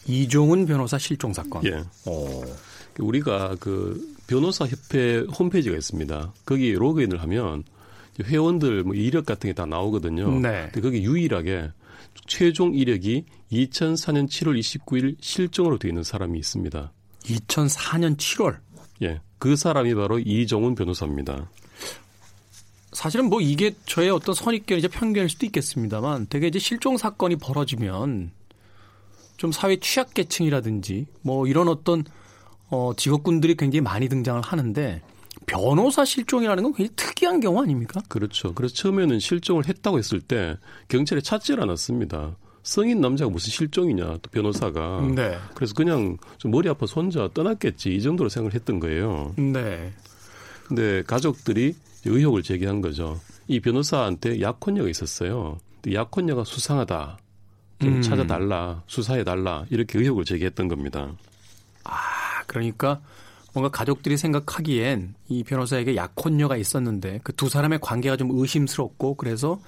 이종훈 0.07 0.65
변호사 0.65 0.97
실종 0.97 1.33
사건. 1.33 1.63
예. 1.65 1.83
오. 2.05 2.43
우리가 2.99 3.57
그 3.59 4.01
변호사 4.27 4.65
협회 4.65 5.19
홈페이지가 5.37 5.75
있습니다. 5.75 6.33
거기 6.45 6.71
로그인을 6.71 7.21
하면 7.23 7.63
회원들 8.23 8.83
뭐 8.83 8.95
이력 8.95 9.25
같은 9.25 9.49
게 9.49 9.53
다 9.53 9.65
나오거든요. 9.65 10.39
네. 10.39 10.69
근데 10.71 10.81
거기 10.81 11.03
유일하게 11.03 11.71
최종 12.27 12.73
이력이 12.73 13.25
2004년 13.51 14.27
7월 14.29 14.57
29일 14.57 15.17
실종으로 15.19 15.77
되어 15.77 15.89
있는 15.89 16.03
사람이 16.03 16.39
있습니다. 16.39 16.91
2004년 17.23 18.15
7월. 18.17 18.57
예. 19.01 19.19
그 19.37 19.55
사람이 19.57 19.93
바로 19.95 20.19
이종훈 20.19 20.75
변호사입니다. 20.75 21.49
사실은 22.95 23.29
뭐 23.29 23.41
이게 23.41 23.75
저의 23.85 24.09
어떤 24.09 24.33
선입견이자 24.33 24.87
편견일 24.87 25.29
수도 25.29 25.45
있겠습니다만 25.45 26.27
되게 26.29 26.47
이제 26.47 26.59
실종 26.59 26.97
사건이 26.97 27.35
벌어지면 27.35 28.31
좀 29.37 29.51
사회 29.51 29.75
취약계층이라든지 29.75 31.05
뭐 31.21 31.45
이런 31.45 31.67
어떤 31.67 32.05
어, 32.69 32.93
직업군들이 32.95 33.55
굉장히 33.55 33.81
많이 33.81 34.07
등장을 34.07 34.41
하는데 34.41 35.01
변호사 35.45 36.05
실종이라는 36.05 36.63
건 36.63 36.73
굉장히 36.73 36.95
특이한 36.95 37.39
경우 37.41 37.61
아닙니까? 37.61 38.01
그렇죠. 38.07 38.53
그래서 38.53 38.73
처음에는 38.73 39.19
실종을 39.19 39.67
했다고 39.67 39.97
했을 39.97 40.21
때 40.21 40.57
경찰이 40.87 41.21
찾질 41.21 41.59
않았습니다. 41.59 42.37
성인 42.63 43.01
남자가 43.01 43.29
무슨 43.29 43.51
실종이냐 43.51 44.05
또 44.05 44.31
변호사가 44.31 45.01
네. 45.13 45.37
그래서 45.53 45.75
그냥 45.75 46.17
좀 46.37 46.49
머리 46.49 46.67
아파서 46.67 46.99
혼자 46.99 47.29
떠났겠지 47.31 47.93
이 47.93 48.01
정도로 48.01 48.29
생각을 48.29 48.55
했던 48.55 48.79
거예요. 48.79 49.35
네. 49.37 49.91
근데 50.67 51.03
가족들이 51.03 51.75
의혹을 52.09 52.43
제기한 52.43 52.81
거죠. 52.81 53.19
이 53.47 53.59
변호사한테 53.59 54.41
약혼녀가 54.41 54.89
있었어요. 54.89 55.57
약혼녀가 55.91 56.43
수상하다. 56.43 57.17
좀 57.81 57.95
음. 57.95 58.01
찾아달라, 58.01 58.83
수사해달라 58.87 59.65
이렇게 59.69 59.99
의혹을 59.99 60.23
제기했던 60.25 60.67
겁니다. 60.69 61.11
아, 61.83 61.99
그러니까 62.47 63.01
뭔가 63.53 63.69
가족들이 63.69 64.17
생각하기엔 64.17 65.13
이 65.29 65.43
변호사에게 65.43 65.95
약혼녀가 65.95 66.57
있었는데 66.57 67.19
그 67.23 67.33
두 67.33 67.49
사람의 67.49 67.79
관계가 67.81 68.17
좀 68.17 68.29
의심스럽고 68.33 69.15
그래서 69.15 69.59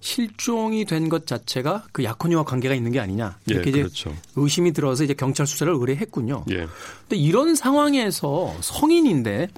실종이 0.00 0.84
된 0.84 1.08
것 1.08 1.26
자체가 1.26 1.84
그 1.92 2.04
약혼녀와 2.04 2.44
관계가 2.44 2.74
있는 2.74 2.92
게 2.92 3.00
아니냐 3.00 3.38
이렇게 3.46 3.70
예, 3.70 3.72
그렇죠. 3.72 4.10
이제 4.10 4.18
의심이 4.36 4.72
들어서 4.72 5.02
이제 5.04 5.14
경찰 5.14 5.46
수사를 5.46 5.72
의뢰했군요. 5.72 6.44
예. 6.50 6.66
근데 7.00 7.16
이런 7.16 7.54
상황에서 7.54 8.54
성인인데 8.60 9.48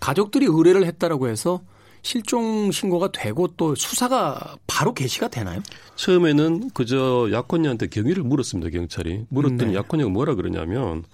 가족들이 0.00 0.46
의뢰를 0.46 0.84
했다라고 0.84 1.28
해서 1.28 1.60
실종 2.02 2.70
신고가 2.70 3.10
되고 3.12 3.48
또 3.56 3.74
수사가 3.74 4.56
바로 4.66 4.94
개시가 4.94 5.28
되나요? 5.28 5.60
처음에는 5.96 6.70
그저 6.70 7.28
약혼녀한테 7.32 7.88
경위를 7.88 8.22
물었습니다 8.22 8.70
경찰이 8.70 9.26
물었더니 9.28 9.72
네. 9.72 9.74
약혼녀가 9.74 10.10
뭐라 10.10 10.34
그러냐면 10.34 11.04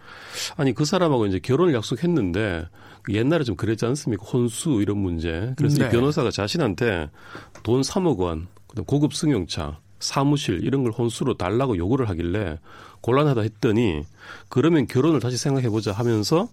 아니 0.56 0.74
그 0.74 0.84
사람하고 0.84 1.26
이제 1.26 1.38
결혼을 1.38 1.74
약속했는데 1.74 2.66
옛날에 3.10 3.44
좀 3.44 3.56
그랬지 3.56 3.84
않습니까 3.86 4.24
혼수 4.24 4.80
이런 4.82 4.98
문제 4.98 5.52
그래서 5.56 5.78
네. 5.78 5.86
이 5.86 5.90
변호사가 5.90 6.30
자신한테 6.30 7.10
돈 7.62 7.80
3억 7.80 8.18
원 8.18 8.48
그다음 8.68 8.84
고급 8.84 9.14
승용차 9.14 9.78
사무실 10.00 10.62
이런 10.64 10.82
걸 10.82 10.92
혼수로 10.92 11.34
달라고 11.34 11.76
요구를 11.76 12.08
하길래 12.10 12.58
곤란하다 13.00 13.40
했더니 13.40 14.02
그러면 14.48 14.86
결혼을 14.86 15.20
다시 15.20 15.36
생각해보자 15.38 15.92
하면서 15.92 16.48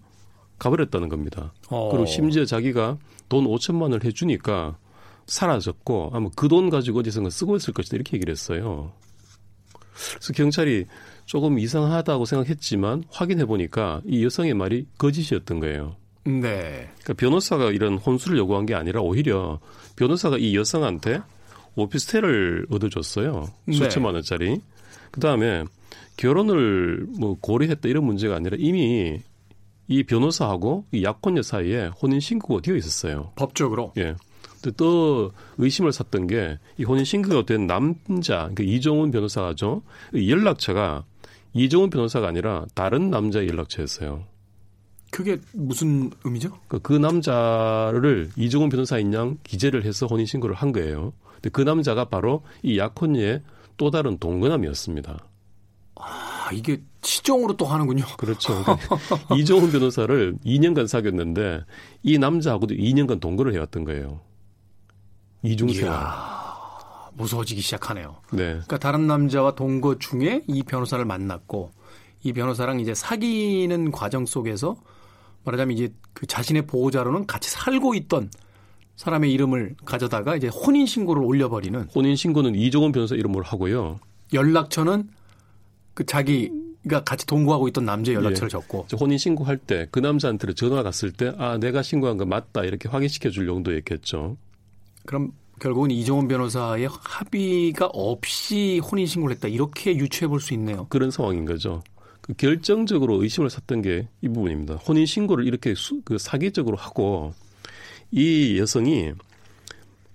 가버렸다는 0.61 1.09
겁니다. 1.09 1.53
어. 1.69 1.89
그리고 1.89 2.05
심지어 2.05 2.45
자기가 2.45 2.97
돈 3.29 3.45
5천만 3.45 3.83
원을 3.83 4.03
해주니까 4.03 4.77
사라졌고 5.25 6.11
아마 6.13 6.29
그 6.35 6.47
돈 6.47 6.69
가지고 6.69 6.99
어디선가 6.99 7.31
쓰고 7.31 7.55
있을 7.55 7.73
것이다 7.73 7.95
이렇게 7.95 8.17
얘기를 8.17 8.31
했어요. 8.31 8.91
그래서 10.13 10.33
경찰이 10.33 10.85
조금 11.25 11.57
이상하다고 11.57 12.25
생각했지만 12.25 13.03
확인해 13.09 13.45
보니까 13.45 14.01
이 14.05 14.23
여성의 14.23 14.53
말이 14.53 14.85
거짓이었던 14.97 15.59
거예요. 15.59 15.95
네. 16.25 16.89
그러니까 17.01 17.13
변호사가 17.17 17.71
이런 17.71 17.97
혼수를 17.97 18.37
요구한 18.37 18.65
게 18.67 18.75
아니라 18.75 19.01
오히려 19.01 19.59
변호사가 19.95 20.37
이 20.37 20.55
여성한테 20.55 21.21
오피스텔을 21.75 22.67
얻어줬어요. 22.69 23.49
수천만 23.71 24.11
네. 24.13 24.17
원짜리. 24.17 24.61
그 25.09 25.19
다음에 25.19 25.63
결혼을 26.17 27.05
뭐 27.17 27.37
고려했다 27.39 27.87
이런 27.89 28.05
문제가 28.05 28.35
아니라 28.35 28.57
이미 28.59 29.21
이 29.91 30.03
변호사하고 30.03 30.85
이 30.91 31.03
약혼녀 31.03 31.41
사이에 31.41 31.91
혼인 32.01 32.19
신고가 32.19 32.61
되어 32.61 32.75
있었어요. 32.75 33.33
법적으로. 33.35 33.93
예. 33.97 34.15
또 34.77 35.31
의심을 35.57 35.91
샀던 35.91 36.27
게 36.27 36.57
이 36.77 36.83
혼인 36.83 37.05
신고가 37.05 37.45
된 37.45 37.67
남자, 37.67 38.49
그러니까 38.53 38.63
이종훈 38.63 39.11
변호사죠. 39.11 39.83
연락처가 40.15 41.05
이종훈 41.53 41.91
변호사가 41.91 42.27
아니라 42.27 42.65
다른 42.73 43.11
남자의 43.11 43.47
연락처였어요. 43.49 44.23
그게 45.11 45.37
무슨 45.53 46.09
의미죠? 46.23 46.57
그, 46.67 46.79
그 46.79 46.93
남자를 46.93 48.31
이종훈 48.35 48.69
변호사인 48.69 49.13
양 49.13 49.37
기재를 49.43 49.83
해서 49.85 50.07
혼인 50.07 50.25
신고를 50.25 50.55
한 50.55 50.71
거예요. 50.71 51.13
근데 51.33 51.49
그 51.49 51.61
남자가 51.61 52.05
바로 52.05 52.43
이 52.63 52.79
약혼녀의 52.79 53.43
또 53.77 53.91
다른 53.91 54.17
동거남이었습니다. 54.17 55.19
아, 55.95 56.49
이게 56.53 56.81
치종으로 57.01 57.57
또 57.57 57.65
하는군요. 57.65 58.05
그렇죠. 58.17 58.63
그러니까 58.63 58.97
이종훈 59.35 59.71
변호사를 59.71 60.37
2년간 60.45 60.87
사귀었는데 60.87 61.61
이 62.03 62.17
남자하고도 62.17 62.75
2년간 62.75 63.19
동거를 63.19 63.53
해왔던 63.53 63.85
거예요. 63.85 64.21
이중생활. 65.43 65.99
무서워지기 67.13 67.61
시작하네요. 67.61 68.17
네. 68.31 68.45
그러니까 68.45 68.77
다른 68.77 69.07
남자와 69.07 69.55
동거 69.55 69.97
중에 69.99 70.43
이 70.47 70.63
변호사를 70.63 71.03
만났고 71.03 71.71
이 72.23 72.33
변호사랑 72.33 72.79
이제 72.79 72.93
사귀는 72.93 73.91
과정 73.91 74.25
속에서 74.25 74.75
말하자면 75.43 75.75
이제 75.75 75.93
그 76.13 76.27
자신의 76.27 76.67
보호자로는 76.67 77.25
같이 77.25 77.49
살고 77.49 77.95
있던 77.95 78.29
사람의 78.95 79.31
이름을 79.31 79.75
가져다가 79.83 80.35
이제 80.35 80.47
혼인 80.47 80.85
신고를 80.85 81.23
올려버리는 81.23 81.89
혼인 81.95 82.15
신고는 82.15 82.55
이종훈 82.55 82.91
변호사 82.91 83.15
이름으로 83.15 83.43
하고요. 83.43 83.99
연락처는 84.33 85.09
그 85.95 86.05
자기 86.05 86.51
가 86.89 87.03
같이 87.03 87.27
동거하고 87.27 87.67
있던 87.67 87.85
남자 87.85 88.11
연락처를 88.11 88.47
예. 88.47 88.49
적고 88.49 88.87
혼인 88.99 89.17
신고할 89.17 89.57
때 89.57 89.87
그 89.91 89.99
남자한테 89.99 90.53
전화 90.53 90.81
갔을 90.81 91.11
때 91.11 91.31
아 91.37 91.57
내가 91.57 91.83
신고한 91.83 92.17
거 92.17 92.25
맞다 92.25 92.63
이렇게 92.63 92.89
확인시켜 92.89 93.29
줄 93.29 93.47
용도였겠죠. 93.47 94.35
그럼 95.05 95.31
결국은 95.59 95.91
이종훈 95.91 96.27
변호사의 96.27 96.89
합의가 96.91 97.85
없이 97.93 98.79
혼인 98.83 99.05
신고를 99.05 99.35
했다 99.35 99.47
이렇게 99.47 99.95
유추해 99.95 100.27
볼 100.27 100.39
수 100.39 100.53
있네요. 100.55 100.87
그런 100.89 101.11
상황인 101.11 101.45
거죠. 101.45 101.83
그 102.21 102.33
결정적으로 102.33 103.21
의심을 103.21 103.49
샀던 103.51 103.81
게 103.83 104.07
이 104.21 104.27
부분입니다. 104.27 104.75
혼인 104.75 105.05
신고를 105.05 105.45
이렇게 105.45 105.75
수, 105.75 106.01
그 106.03 106.17
사기적으로 106.17 106.77
하고 106.77 107.33
이 108.11 108.57
여성이 108.59 109.11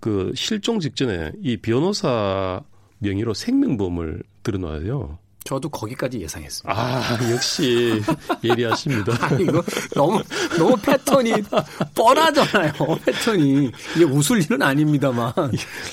그 0.01 0.33
실종 0.35 0.81
직전에 0.81 1.33
이 1.43 1.57
변호사 1.59 2.61
명의로 2.99 3.35
생명보험을 3.35 4.23
들어놔요. 4.43 5.19
저도 5.47 5.69
거기까지 5.69 6.21
예상했습니다. 6.21 6.73
아, 6.79 7.31
역시 7.31 8.01
예리하십니다. 8.43 9.13
아, 9.25 9.35
이거 9.41 9.63
너무, 9.95 10.21
너무 10.59 10.77
패턴이 10.77 11.33
뻔하잖아요. 11.95 12.73
패턴이. 13.05 13.71
이게 13.95 14.05
웃을 14.05 14.43
일은 14.43 14.61
아닙니다만. 14.63 15.33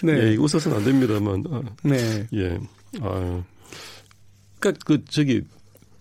네. 0.03 0.11
예, 0.31 0.35
웃어서는 0.35 0.77
안 0.77 0.83
됩니다만. 0.83 1.43
아, 1.51 1.61
네. 1.83 2.27
예. 2.33 2.59
아. 3.01 3.43
그러니까 4.59 4.83
그, 4.85 5.05
저기. 5.05 5.41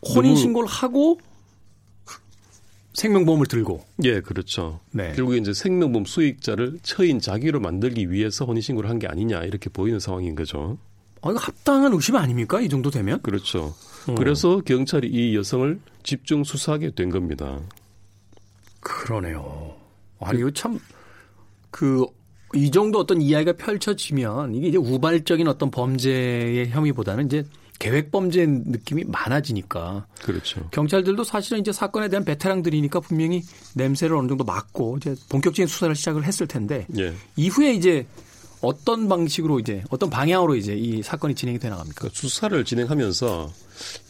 혼인신고를 0.05 0.69
하고 0.69 1.21
생명보험을 2.95 3.47
들고. 3.47 3.85
예, 4.05 4.21
그렇죠. 4.21 4.81
네. 4.91 5.13
결국에 5.15 5.39
이제 5.39 5.53
생명보험 5.55 6.05
수익자를 6.05 6.79
처인 6.83 7.21
자기로 7.21 7.61
만들기 7.61 8.11
위해서 8.11 8.45
혼인신고를 8.45 8.91
한 8.91 8.99
게 8.99 9.07
아니냐, 9.07 9.43
이렇게 9.45 9.71
보이는 9.71 9.99
상황인 10.01 10.35
거죠. 10.35 10.77
아, 11.23 11.31
이거 11.31 11.39
합당한 11.39 11.93
의심 11.93 12.17
아닙니까? 12.17 12.61
이 12.61 12.69
정도 12.69 12.91
되면? 12.91 13.21
그렇죠. 13.23 13.75
어. 14.09 14.15
그래서 14.17 14.61
경찰이 14.61 15.09
이 15.09 15.37
여성을 15.37 15.81
집중 16.03 16.45
수사하게 16.45 16.91
된 16.95 17.11
겁니다. 17.11 17.61
그러네요. 18.81 19.75
아니, 20.21 20.41
이거 20.41 20.51
참, 20.51 20.79
그, 21.71 22.05
이 22.55 22.71
정도 22.71 22.99
어떤 22.99 23.23
이야기가 23.23 23.53
펼쳐지면 23.53 24.55
이게 24.55 24.69
이제 24.69 24.77
우발적인 24.77 25.47
어떤 25.49 25.71
범죄의 25.71 26.71
혐의보다는 26.71 27.27
이제 27.27 27.45
계획 27.79 28.11
범죄 28.11 28.47
느낌이 28.47 29.05
많아지니까. 29.05 30.07
그렇죠. 30.23 30.69
경찰들도 30.71 31.25
사실은 31.25 31.61
이제 31.61 31.73
사건에 31.73 32.09
대한 32.09 32.25
베테랑들이니까 32.25 33.01
분명히 33.01 33.43
냄새를 33.75 34.15
어느 34.17 34.29
정도 34.29 34.45
맡고 34.45 34.99
이제 34.99 35.17
본격적인 35.31 35.67
수사를 35.67 35.95
시작을 35.95 36.25
했을 36.25 36.47
텐데 36.47 36.87
예. 36.97 37.13
이후에 37.37 37.73
이제 37.75 38.07
어떤 38.63 39.09
방식으로 39.09 39.59
이제 39.61 39.83
어떤 39.91 40.09
방향으로 40.09 40.55
이제 40.55 40.75
이 40.75 41.03
사건이 41.03 41.35
진행이 41.35 41.59
돼 41.59 41.69
나갑니까? 41.69 41.95
그러니까 41.99 42.19
수사를 42.19 42.65
진행하면서 42.65 43.51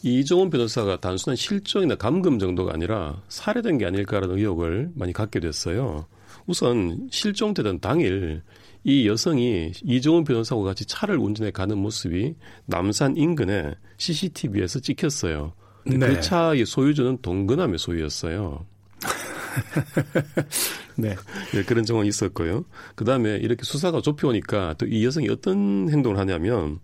이종훈 0.02 0.50
변호사가 0.50 1.00
단순한 1.00 1.36
실종이나 1.36 1.94
감금 1.94 2.38
정도가 2.38 2.72
아니라 2.74 3.22
살해된 3.28 3.78
게 3.78 3.86
아닐까라는 3.86 4.38
의혹을 4.38 4.90
많이 4.94 5.12
갖게 5.12 5.40
됐어요. 5.40 6.06
우선 6.46 7.08
실종되던 7.10 7.80
당일 7.80 8.42
이 8.84 9.08
여성이 9.08 9.72
이종훈 9.82 10.24
변호사와 10.24 10.64
같이 10.64 10.84
차를 10.84 11.16
운전해 11.16 11.50
가는 11.50 11.78
모습이 11.78 12.34
남산 12.66 13.16
인근에 13.16 13.74
CCTV에서 13.96 14.80
찍혔어요. 14.80 15.54
네. 15.86 15.98
그 15.98 16.20
차의 16.20 16.66
소유주는 16.66 17.18
동근함의 17.22 17.78
소유였어요. 17.78 18.64
네. 20.96 21.16
네. 21.54 21.62
그런 21.64 21.84
정황이 21.84 22.08
있었고요. 22.08 22.64
그 22.94 23.04
다음에 23.04 23.36
이렇게 23.36 23.62
수사가 23.64 24.00
좁혀오니까 24.00 24.74
또 24.78 24.86
이 24.86 25.04
여성이 25.04 25.28
어떤 25.30 25.88
행동을 25.90 26.18
하냐면 26.18 26.78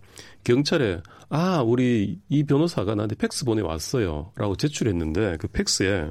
경찰에 0.45 1.01
아, 1.31 1.63
우리 1.63 2.19
이 2.29 2.45
변호사가 2.45 2.95
나한테 2.95 3.17
팩스 3.17 3.45
보내왔어요. 3.45 4.33
라고 4.37 4.57
제출했는데 4.57 5.37
그 5.39 5.49
팩스에 5.49 6.11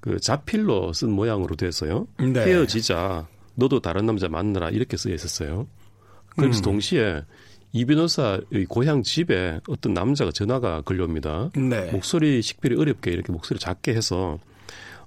그 0.00 0.18
자필로 0.20 0.92
쓴 0.92 1.10
모양으로 1.12 1.56
돼서요. 1.56 2.06
네. 2.18 2.40
헤어지자. 2.40 3.26
너도 3.56 3.80
다른 3.80 4.06
남자 4.06 4.28
만나라. 4.28 4.70
이렇게 4.70 4.96
쓰여 4.96 5.14
있었어요. 5.14 5.66
그래서 6.36 6.60
음. 6.60 6.62
동시에 6.62 7.22
이 7.72 7.84
변호사의 7.84 8.66
고향 8.68 9.02
집에 9.02 9.60
어떤 9.68 9.92
남자가 9.92 10.30
전화가 10.30 10.82
걸려옵니다. 10.82 11.50
네. 11.56 11.90
목소리 11.92 12.40
식별이 12.40 12.76
어렵게 12.80 13.10
이렇게 13.10 13.32
목소리 13.32 13.58
작게 13.58 13.92
해서 13.94 14.38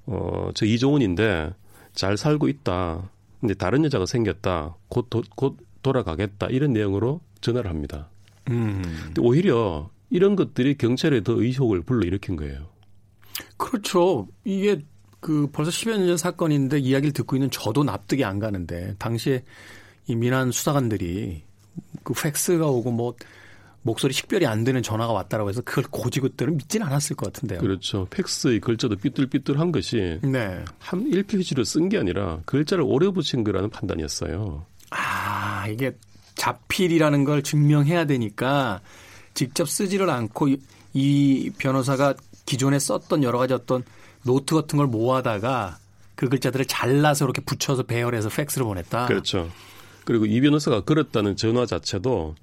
어, 0.05 0.49
저 0.53 0.65
이종훈인데 0.65 1.51
잘 1.93 2.17
살고 2.17 2.47
있다. 2.47 3.09
근데 3.39 3.53
다른 3.53 3.85
여자가 3.85 4.05
생겼다. 4.05 4.75
곧, 4.89 5.09
도, 5.09 5.23
곧 5.35 5.57
돌아가겠다. 5.81 6.47
이런 6.47 6.73
내용으로 6.73 7.21
전화를 7.41 7.69
합니다. 7.69 8.09
음. 8.49 8.81
근데 9.05 9.21
오히려 9.21 9.89
이런 10.09 10.35
것들이 10.35 10.75
경찰에 10.77 11.21
더 11.21 11.33
의혹을 11.33 11.81
불러일으킨 11.81 12.35
거예요. 12.35 12.67
그렇죠. 13.57 14.27
이게 14.43 14.79
그 15.19 15.49
벌써 15.51 15.71
10여 15.71 15.97
년 15.97 16.07
전 16.07 16.17
사건인데 16.17 16.79
이야기를 16.79 17.13
듣고 17.13 17.35
있는 17.35 17.49
저도 17.51 17.83
납득이 17.83 18.23
안 18.23 18.39
가는데 18.39 18.95
당시에 18.99 19.43
예민한 20.07 20.51
수사관들이 20.51 21.43
그 22.03 22.13
팩스가 22.13 22.67
오고 22.67 22.91
뭐 22.91 23.15
목소리 23.89 24.13
식별이 24.13 24.45
안 24.45 24.63
되는 24.63 24.83
전화가 24.83 25.11
왔다라고 25.11 25.49
해서 25.49 25.61
그걸 25.61 25.83
곧이곧대로 25.89 26.53
믿지는 26.53 26.85
않았을 26.85 27.15
것 27.15 27.33
같은데요. 27.33 27.59
그렇죠. 27.59 28.05
팩스의 28.11 28.59
글자도 28.59 28.97
삐뚤삐뚤한 28.97 29.71
것이 29.71 30.19
네. 30.21 30.63
한 30.77 31.09
1페이지로 31.09 31.65
쓴 31.65 31.88
게 31.88 31.97
아니라 31.97 32.39
글자를 32.45 32.83
오려 32.85 33.09
붙인 33.09 33.43
거라는 33.43 33.71
판단이었어요. 33.71 34.63
아, 34.91 35.67
이게 35.67 35.95
자필이라는 36.35 37.23
걸 37.23 37.41
증명해야 37.41 38.05
되니까 38.05 38.81
직접 39.33 39.67
쓰지를 39.67 40.11
않고 40.11 40.49
이 40.93 41.51
변호사가 41.57 42.13
기존에 42.45 42.77
썼던 42.77 43.23
여러 43.23 43.39
가지 43.39 43.55
어떤 43.55 43.83
노트 44.23 44.53
같은 44.53 44.77
걸 44.77 44.85
모아다가 44.85 45.79
그 46.13 46.29
글자들을 46.29 46.65
잘라서 46.65 47.25
이렇게 47.25 47.41
붙여서 47.41 47.83
배열해서 47.83 48.29
팩스를 48.29 48.65
보냈다. 48.65 49.07
그렇죠. 49.07 49.49
그리고 50.05 50.27
이 50.27 50.39
변호사가 50.41 50.81
걸었다는 50.81 51.35
전화 51.37 51.65
자체도 51.65 52.35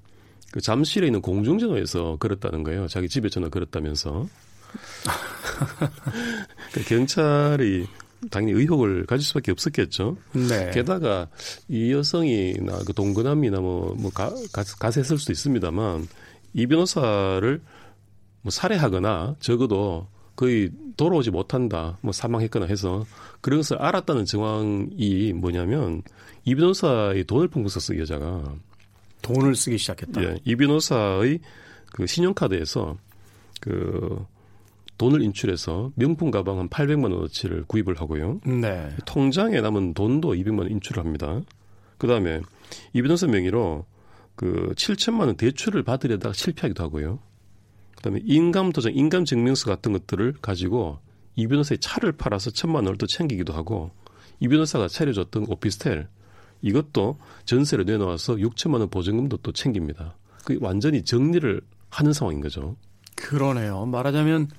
그 0.51 0.61
잠실에 0.61 1.07
있는 1.07 1.21
공중전화에서 1.21 2.17
걸었다는 2.17 2.63
거예요. 2.63 2.87
자기 2.87 3.09
집에 3.09 3.29
전화 3.29 3.49
걸었다면서. 3.49 4.27
그 6.73 6.83
경찰이 6.83 7.87
당연히 8.29 8.59
의혹을 8.59 9.05
가질 9.05 9.25
수밖에 9.25 9.51
없었겠죠. 9.51 10.17
네. 10.33 10.71
게다가 10.71 11.27
이 11.67 11.91
여성이나 11.91 12.79
그 12.85 12.93
동거남이나 12.93 13.59
뭐, 13.59 13.95
뭐 13.97 14.11
가, 14.11 14.31
가세했을 14.79 15.17
수도 15.17 15.31
있습니다만 15.31 16.07
이 16.53 16.67
변호사를 16.67 17.61
뭐 18.41 18.51
살해하거나 18.51 19.35
적어도 19.39 20.07
거의 20.35 20.71
돌아오지 20.97 21.31
못한다, 21.31 21.97
뭐 22.01 22.11
사망했거나 22.11 22.67
해서 22.67 23.05
그런 23.41 23.59
것을 23.59 23.81
알았다는 23.81 24.25
정황이 24.25 25.33
뭐냐면 25.33 26.01
이 26.45 26.55
변호사의 26.55 27.25
돈을 27.25 27.47
펑펑 27.49 27.67
썼어 27.67 27.97
여자가 27.99 28.55
돈을 29.21 29.55
쓰기 29.55 29.77
시작했다. 29.77 30.23
예, 30.23 30.39
이 30.43 30.55
변호사의 30.55 31.39
그 31.91 32.05
신용카드에서 32.05 32.97
그 33.61 34.25
돈을 34.97 35.21
인출해서 35.21 35.91
명품 35.95 36.31
가방 36.31 36.59
한 36.59 36.69
800만 36.69 37.13
원어치를 37.13 37.65
구입을 37.67 37.99
하고요. 37.99 38.41
네. 38.45 38.89
통장에 39.05 39.61
남은 39.61 39.93
돈도 39.93 40.33
200만 40.33 40.59
원 40.59 40.71
인출을 40.71 41.03
합니다. 41.03 41.41
그다음에 41.97 42.41
이 42.93 43.01
변호사 43.01 43.27
명의로 43.27 43.85
그 44.35 44.73
7천만 44.75 45.27
원 45.27 45.35
대출을 45.35 45.83
받으려다가 45.83 46.33
실패하기도 46.33 46.83
하고요. 46.83 47.19
그다음에 47.95 48.21
인감 48.23 48.71
도장, 48.71 48.93
인감 48.93 49.25
증명서 49.25 49.65
같은 49.65 49.91
것들을 49.93 50.35
가지고 50.41 50.99
이 51.35 51.47
변호사의 51.47 51.79
차를 51.79 52.13
팔아서 52.13 52.51
천만 52.51 52.85
원을 52.85 52.97
또 52.97 53.07
챙기기도 53.07 53.53
하고 53.53 53.91
이 54.39 54.47
변호사가 54.47 54.87
차려줬던 54.87 55.45
오피스텔 55.47 56.07
이것도 56.61 57.17
전세를 57.45 57.85
내놓아서 57.85 58.35
6천만 58.35 58.79
원 58.79 58.89
보증금도 58.89 59.37
또 59.37 59.51
챙깁니다. 59.51 60.15
그 60.43 60.57
완전히 60.61 61.03
정리를 61.03 61.61
하는 61.89 62.13
상황인 62.13 62.41
거죠. 62.41 62.75
그러네요. 63.15 63.85
말하자면 63.85 64.49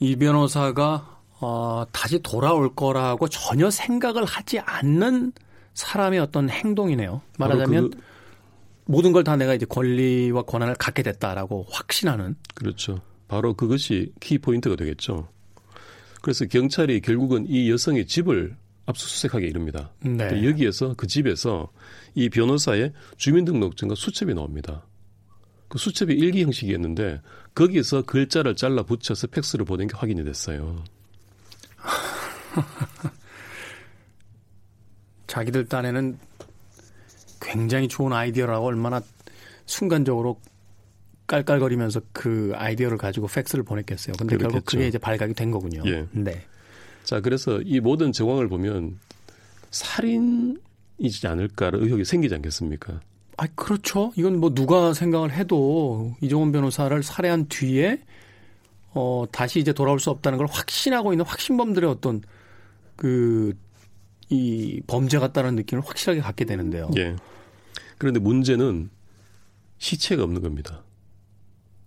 이 0.00 0.16
변호사가 0.16 1.20
어, 1.40 1.84
다시 1.92 2.20
돌아올 2.20 2.74
거라고 2.74 3.28
전혀 3.28 3.70
생각을 3.70 4.24
하지 4.24 4.58
않는 4.60 5.32
사람의 5.74 6.20
어떤 6.20 6.48
행동이네요. 6.48 7.20
말하자면 7.38 7.90
그 7.90 7.98
모든 8.86 9.12
걸 9.12 9.24
다 9.24 9.36
내가 9.36 9.54
이제 9.54 9.66
권리와 9.66 10.42
권한을 10.42 10.74
갖게 10.74 11.02
됐다라고 11.02 11.66
확신하는. 11.70 12.36
그렇죠. 12.54 13.00
바로 13.28 13.54
그것이 13.54 14.12
키 14.20 14.38
포인트가 14.38 14.76
되겠죠. 14.76 15.28
그래서 16.22 16.44
경찰이 16.46 17.00
결국은 17.00 17.46
이 17.48 17.70
여성의 17.70 18.06
집을 18.06 18.56
압수수색하게 18.86 19.46
이릅니다. 19.46 19.90
네. 20.00 20.44
여기에서 20.44 20.94
그 20.96 21.06
집에서 21.06 21.70
이 22.14 22.28
변호사의 22.28 22.92
주민등록증과 23.16 23.94
수첩이 23.94 24.34
나옵니다. 24.34 24.86
그 25.68 25.78
수첩이 25.78 26.14
일기 26.14 26.42
형식이었는데 26.44 27.20
거기에서 27.54 28.02
글자를 28.02 28.54
잘라 28.56 28.82
붙여서 28.82 29.28
팩스를 29.28 29.64
보낸 29.64 29.88
게 29.88 29.96
확인이 29.96 30.22
됐어요. 30.24 30.84
자기들 35.26 35.66
딴에는 35.66 36.18
굉장히 37.40 37.88
좋은 37.88 38.12
아이디어라고 38.12 38.66
얼마나 38.66 39.00
순간적으로 39.66 40.40
깔깔거리면서 41.26 42.02
그 42.12 42.52
아이디어를 42.54 42.98
가지고 42.98 43.26
팩스를 43.26 43.64
보냈겠어요. 43.64 44.14
근데 44.18 44.36
그렇겠죠. 44.36 44.52
결국 44.52 44.66
그게 44.66 44.86
이제 44.86 44.98
발각이 44.98 45.34
된 45.34 45.50
거군요. 45.50 45.82
예. 45.86 46.06
네. 46.12 46.44
자, 47.04 47.20
그래서 47.20 47.60
이 47.60 47.80
모든 47.80 48.12
정황을 48.12 48.48
보면 48.48 48.98
살인이지 49.70 51.26
않을까를 51.26 51.82
의혹이 51.82 52.04
생기지 52.04 52.34
않겠습니까? 52.34 53.00
아, 53.36 53.46
그렇죠. 53.54 54.12
이건 54.16 54.40
뭐 54.40 54.54
누가 54.54 54.94
생각을 54.94 55.32
해도 55.32 56.16
이종원 56.20 56.50
변호사를 56.52 57.02
살해한 57.02 57.46
뒤에 57.48 58.00
어, 58.94 59.24
다시 59.30 59.60
이제 59.60 59.72
돌아올 59.72 60.00
수 60.00 60.10
없다는 60.10 60.38
걸 60.38 60.46
확신하고 60.48 61.12
있는 61.12 61.26
확신범들의 61.26 61.90
어떤 61.90 62.22
그, 62.96 63.52
이 64.30 64.80
범죄 64.86 65.18
같다는 65.18 65.56
느낌을 65.56 65.84
확실하게 65.84 66.20
갖게 66.20 66.44
되는데요. 66.44 66.90
예. 66.96 67.16
그런데 67.98 68.20
문제는 68.20 68.88
시체가 69.78 70.22
없는 70.22 70.42
겁니다. 70.42 70.84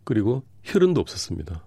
그리고 0.04 0.44
혈흔도 0.64 1.02
없었습니다. 1.02 1.64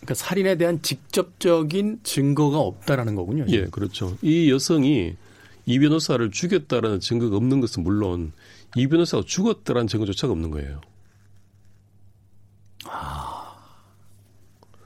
그러니까 0.00 0.14
살인에 0.14 0.56
대한 0.56 0.80
직접적인 0.82 2.00
증거가 2.02 2.58
없다라는 2.58 3.14
거군요. 3.14 3.44
예, 3.48 3.66
그렇죠. 3.66 4.16
이 4.22 4.50
여성이 4.50 5.14
이 5.66 5.78
변호사를 5.78 6.30
죽였다라는 6.30 7.00
증거가 7.00 7.36
없는 7.36 7.60
것은 7.60 7.82
물론 7.82 8.32
이 8.76 8.86
변호사가 8.86 9.22
죽었다라는 9.26 9.86
증거조차가 9.88 10.32
없는 10.32 10.50
거예요. 10.50 10.80
아. 12.86 13.56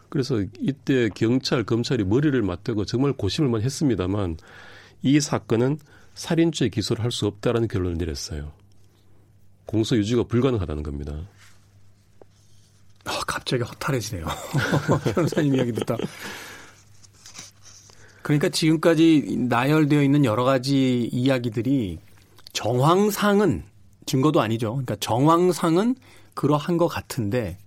그래서 0.09 0.43
이때 0.61 1.09
경찰, 1.15 1.65
검찰이 1.65 2.05
머리를 2.05 2.41
맞대고 2.41 2.85
정말 2.85 3.13
고심을만 3.13 3.63
했습니다만 3.63 4.37
이 5.03 5.21
사건은 5.21 5.79
살인죄 6.15 6.69
기소를 6.69 7.03
할 7.03 7.11
수 7.11 7.27
없다라는 7.27 7.69
결론을 7.69 7.97
내렸어요. 7.99 8.53
공소 9.67 9.97
유지가 9.97 10.25
불가능하다는 10.25 10.83
겁니다. 10.83 11.29
아, 13.05 13.21
갑자기 13.27 13.63
허탈해지네요. 13.63 14.27
변호사님 15.15 15.55
이야기 15.55 15.73
듣다. 15.73 15.97
그러니까 18.23 18.49
지금까지 18.49 19.37
나열되어 19.51 20.03
있는 20.03 20.25
여러 20.25 20.45
가지 20.45 21.09
이야기들이 21.13 21.99
정황상은 22.55 23.65
증거도 24.07 24.41
아니죠. 24.41 24.71
그러니까 24.71 24.97
정황상은 24.97 25.97
그러한 26.33 26.79
것 26.79 26.89
같은데 26.89 27.59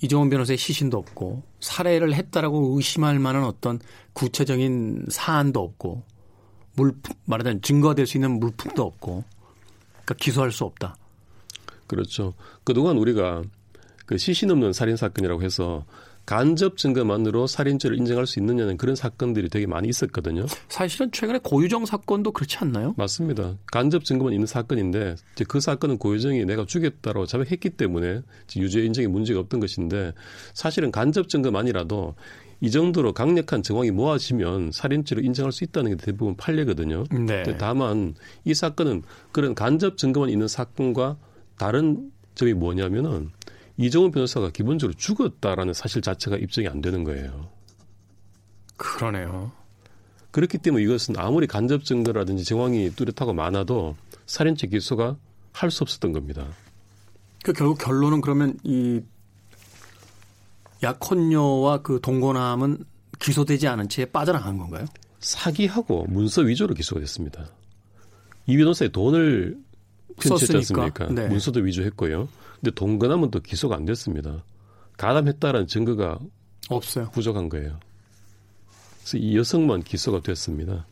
이종원 0.00 0.28
변호사의 0.28 0.58
시신도 0.58 0.98
없고 0.98 1.44
살해를 1.60 2.14
했다라고 2.14 2.76
의심할 2.76 3.18
만한 3.18 3.44
어떤 3.44 3.78
구체적인 4.12 5.06
사안도 5.08 5.60
없고 5.60 6.02
물품 6.74 7.14
말하자면 7.24 7.62
증거가 7.62 7.94
될수 7.94 8.16
있는 8.16 8.38
물품도 8.38 8.82
없고 8.82 9.24
그러니까 9.92 10.14
기소할 10.14 10.52
수 10.52 10.64
없다. 10.64 10.96
그렇죠. 11.86 12.34
그동안 12.64 12.96
우리가 12.98 13.42
그 14.06 14.18
시신 14.18 14.50
없는 14.50 14.72
살인 14.72 14.96
사건이라고 14.96 15.42
해서 15.42 15.84
간접 16.26 16.78
증거만으로 16.78 17.46
살인죄를 17.46 17.98
인정할 17.98 18.26
수 18.26 18.38
있느냐는 18.38 18.78
그런 18.78 18.96
사건들이 18.96 19.50
되게 19.50 19.66
많이 19.66 19.88
있었거든요. 19.88 20.46
사실은 20.68 21.10
최근에 21.12 21.40
고유정 21.42 21.84
사건도 21.84 22.32
그렇지 22.32 22.56
않나요? 22.58 22.94
맞습니다. 22.96 23.56
간접 23.70 24.04
증거만 24.04 24.32
있는 24.32 24.46
사건인데 24.46 25.16
이제 25.34 25.44
그 25.46 25.60
사건은 25.60 25.98
고유정이 25.98 26.46
내가 26.46 26.64
죽였다고 26.64 27.26
자백했기 27.26 27.70
때문에 27.70 28.22
유죄 28.56 28.82
인정에 28.82 29.06
문제가 29.06 29.40
없던 29.40 29.60
것인데 29.60 30.12
사실은 30.54 30.90
간접 30.90 31.28
증거만이라도 31.28 32.14
이 32.60 32.70
정도로 32.70 33.12
강력한 33.12 33.62
정황이 33.62 33.90
모아지면 33.90 34.70
살인죄로 34.72 35.20
인정할 35.20 35.52
수 35.52 35.64
있다는 35.64 35.90
게 35.90 35.96
대부분 36.02 36.36
판례거든요. 36.36 37.04
네. 37.26 37.42
다만 37.58 38.14
이 38.46 38.54
사건은 38.54 39.02
그런 39.32 39.54
간접 39.54 39.98
증거만 39.98 40.30
있는 40.30 40.48
사건과 40.48 41.18
다른 41.56 42.10
점이 42.34 42.54
뭐냐면은 42.54 43.30
이정훈 43.76 44.10
변호사가 44.10 44.50
기본적으로 44.50 44.96
죽었다라는 44.96 45.74
사실 45.74 46.02
자체가 46.02 46.36
입증이 46.36 46.68
안 46.68 46.80
되는 46.80 47.04
거예요. 47.04 47.48
그러네요. 48.76 49.52
그렇기 50.30 50.58
때문에 50.58 50.82
이것은 50.84 51.16
아무리 51.16 51.46
간접 51.46 51.84
증거라든지 51.84 52.44
정황이 52.44 52.90
뚜렷하고 52.90 53.32
많아도 53.32 53.96
살인죄 54.26 54.66
기소가 54.66 55.16
할 55.52 55.70
수 55.70 55.84
없었던 55.84 56.12
겁니다. 56.12 56.46
그 57.44 57.52
결국 57.52 57.78
결론은 57.78 58.20
그러면 58.20 58.58
이 58.64 59.00
약혼녀와 60.82 61.82
그 61.82 62.00
동거남은 62.02 62.84
기소되지 63.20 63.68
않은 63.68 63.88
채 63.88 64.04
빠져나간 64.06 64.58
건가요? 64.58 64.84
사기하고 65.20 66.06
문서 66.08 66.42
위조로 66.42 66.74
기소가 66.74 67.00
됐습니다. 67.00 67.46
이 68.46 68.56
변호사의 68.56 68.90
돈을 68.92 69.56
편취했지 70.20 70.56
않습니까? 70.56 71.08
네. 71.08 71.28
문서도 71.28 71.60
위조했고요. 71.60 72.28
근데 72.60 72.70
동거남은 72.74 73.30
또 73.30 73.40
기소가 73.40 73.76
안 73.76 73.84
됐습니다. 73.84 74.44
가담했다라는 74.96 75.66
증거가 75.66 76.18
없어요. 76.68 77.10
부족한 77.10 77.48
거예요. 77.48 77.78
그래서 79.00 79.18
이 79.18 79.36
여성만 79.36 79.82
기소가 79.82 80.22
됐습니다. 80.22 80.86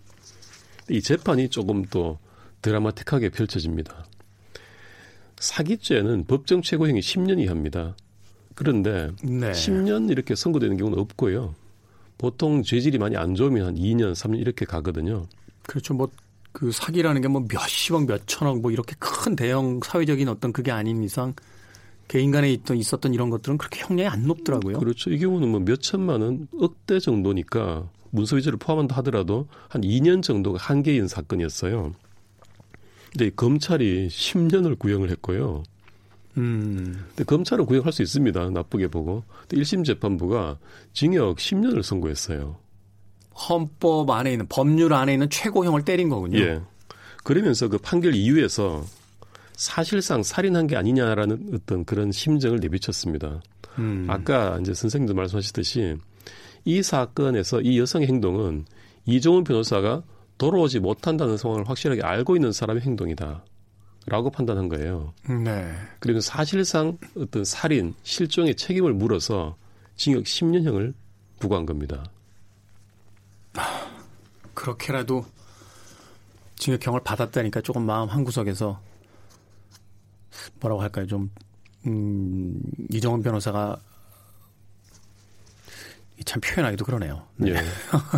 이 0.90 1.00
재판이 1.00 1.48
조금 1.48 1.84
더 1.84 2.18
드라마틱하게 2.60 3.30
펼쳐집니다. 3.30 4.06
사기죄는 5.38 6.26
법정 6.26 6.62
최고형이 6.62 7.00
10년 7.00 7.40
이하입니다. 7.40 7.96
그런데 8.54 9.10
네. 9.22 9.50
10년 9.52 10.10
이렇게 10.10 10.34
선고되는 10.34 10.76
경우는 10.76 10.98
없고요. 10.98 11.54
보통 12.18 12.62
죄질이 12.62 12.98
많이 12.98 13.16
안 13.16 13.34
좋으면 13.34 13.66
한 13.66 13.74
2년, 13.74 14.12
3년 14.12 14.38
이렇게 14.38 14.64
가거든요. 14.64 15.26
그렇죠. 15.64 15.94
뭐 15.94 16.08
그 16.52 16.70
사기라는 16.70 17.22
게 17.22 17.28
뭐 17.28 17.44
몇십억, 17.48 18.06
몇천억 18.06 18.60
뭐 18.60 18.70
이렇게 18.70 18.94
큰 18.98 19.36
대형 19.36 19.80
사회적인 19.82 20.28
어떤 20.28 20.52
그게 20.52 20.70
아닌 20.70 21.02
이상 21.02 21.34
개인 22.08 22.30
간에 22.30 22.52
있던 22.52 22.76
있었던 22.76 23.14
이런 23.14 23.30
것들은 23.30 23.56
그렇게 23.58 23.80
형량이 23.80 24.08
안 24.08 24.26
높더라고요. 24.26 24.78
그렇죠. 24.78 25.10
이 25.10 25.18
경우는 25.18 25.48
뭐 25.48 25.60
몇천만 25.60 26.20
원, 26.20 26.48
억대 26.58 27.00
정도니까 27.00 27.88
문서 28.10 28.36
위조를 28.36 28.58
포함한다 28.58 28.96
하더라도 28.96 29.48
한 29.68 29.80
2년 29.80 30.22
정도가 30.22 30.58
한계인 30.58 31.08
사건이었어요. 31.08 31.94
근데 33.10 33.30
검찰이 33.30 34.08
10년을 34.08 34.78
구형을 34.78 35.10
했고요. 35.10 35.62
음. 36.38 37.04
근데 37.08 37.24
검찰은 37.24 37.66
구형할 37.66 37.92
수 37.92 38.02
있습니다. 38.02 38.50
나쁘게 38.50 38.88
보고. 38.88 39.22
근데 39.48 39.62
1심 39.62 39.84
재판부가 39.84 40.58
징역 40.92 41.36
10년을 41.36 41.82
선고했어요. 41.82 42.56
헌법 43.34 44.10
안에 44.10 44.32
있는 44.32 44.46
법률 44.48 44.92
안에 44.92 45.14
있는 45.14 45.30
최고형을 45.30 45.84
때린 45.84 46.08
거군요. 46.08 46.38
예. 46.38 46.60
그러면서 47.24 47.68
그 47.68 47.78
판결 47.78 48.14
이후에서 48.14 48.84
사실상 49.54 50.22
살인한 50.22 50.66
게 50.66 50.76
아니냐라는 50.76 51.50
어떤 51.54 51.84
그런 51.84 52.10
심정을 52.10 52.58
내비쳤습니다. 52.60 53.42
음. 53.78 54.06
아까 54.08 54.58
이제 54.60 54.74
선생님도 54.74 55.14
말씀하셨듯이 55.14 55.96
이 56.64 56.82
사건에서 56.82 57.60
이 57.60 57.78
여성의 57.78 58.08
행동은 58.08 58.64
이종훈 59.06 59.44
변호사가 59.44 60.02
돌아오지 60.38 60.80
못한다는 60.80 61.36
상황을 61.36 61.68
확실하게 61.68 62.02
알고 62.02 62.36
있는 62.36 62.52
사람의 62.52 62.82
행동이다. 62.82 63.44
라고 64.06 64.30
판단한 64.30 64.68
거예요. 64.68 65.14
네. 65.44 65.72
그리고 66.00 66.20
사실상 66.20 66.98
어떤 67.16 67.44
살인, 67.44 67.94
실종의 68.02 68.56
책임을 68.56 68.94
물어서 68.94 69.56
징역 69.94 70.24
10년형을 70.24 70.92
부과한 71.38 71.66
겁니다. 71.66 72.04
그렇게라도 74.54 75.24
징역형을 76.56 77.00
받았다니까 77.02 77.60
조금 77.62 77.84
마음 77.84 78.08
한구석에서 78.08 78.80
뭐라고 80.60 80.82
할까요? 80.82 81.06
좀, 81.06 81.30
음, 81.86 82.60
이정원 82.90 83.22
변호사가 83.22 83.80
참 86.24 86.40
표현하기도 86.40 86.84
그러네요. 86.84 87.22
네. 87.36 87.50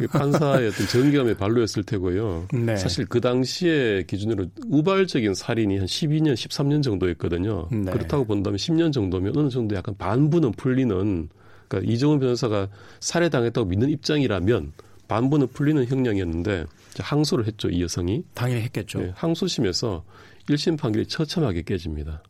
예. 0.02 0.06
판사의 0.06 0.68
어떤 0.68 0.86
정경함의 0.86 1.36
발로였을 1.36 1.84
테고요. 1.84 2.48
네. 2.52 2.76
사실 2.76 3.06
그 3.06 3.20
당시에 3.20 4.02
기준으로 4.02 4.46
우발적인 4.68 5.34
살인이 5.34 5.78
한 5.78 5.86
12년, 5.86 6.34
13년 6.34 6.82
정도였거든요. 6.82 7.68
네. 7.70 7.90
그렇다고 7.90 8.24
본다면 8.26 8.58
10년 8.58 8.92
정도면 8.92 9.36
어느 9.36 9.48
정도 9.48 9.74
약간 9.74 9.96
반부는 9.96 10.52
풀리는 10.52 11.28
그러니까 11.68 11.92
이정훈 11.92 12.20
변호사가 12.20 12.68
살해당했다고 13.00 13.66
믿는 13.68 13.88
입장이라면 13.90 14.72
반부는 15.08 15.48
풀리는 15.48 15.84
형량이었는데 15.86 16.66
항소를 16.98 17.46
했죠, 17.46 17.68
이 17.68 17.82
여성이. 17.82 18.24
당연히 18.34 18.62
했겠죠. 18.62 19.00
네, 19.00 19.12
항소심에서 19.14 20.04
1심 20.48 20.78
판결이 20.78 21.06
처참하게 21.06 21.62
깨집니다. 21.62 22.22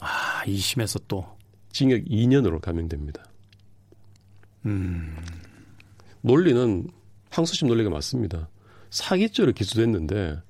아, 0.00 0.42
2심에서 0.46 1.02
또 1.08 1.26
징역 1.72 2.04
2년으로 2.04 2.60
감형됩니다. 2.60 3.24
음. 4.66 5.16
논리는 6.22 6.88
항소심 7.30 7.68
논리가 7.68 7.90
맞습니다. 7.90 8.48
사기죄로 8.90 9.52
기소됐는데 9.52 10.40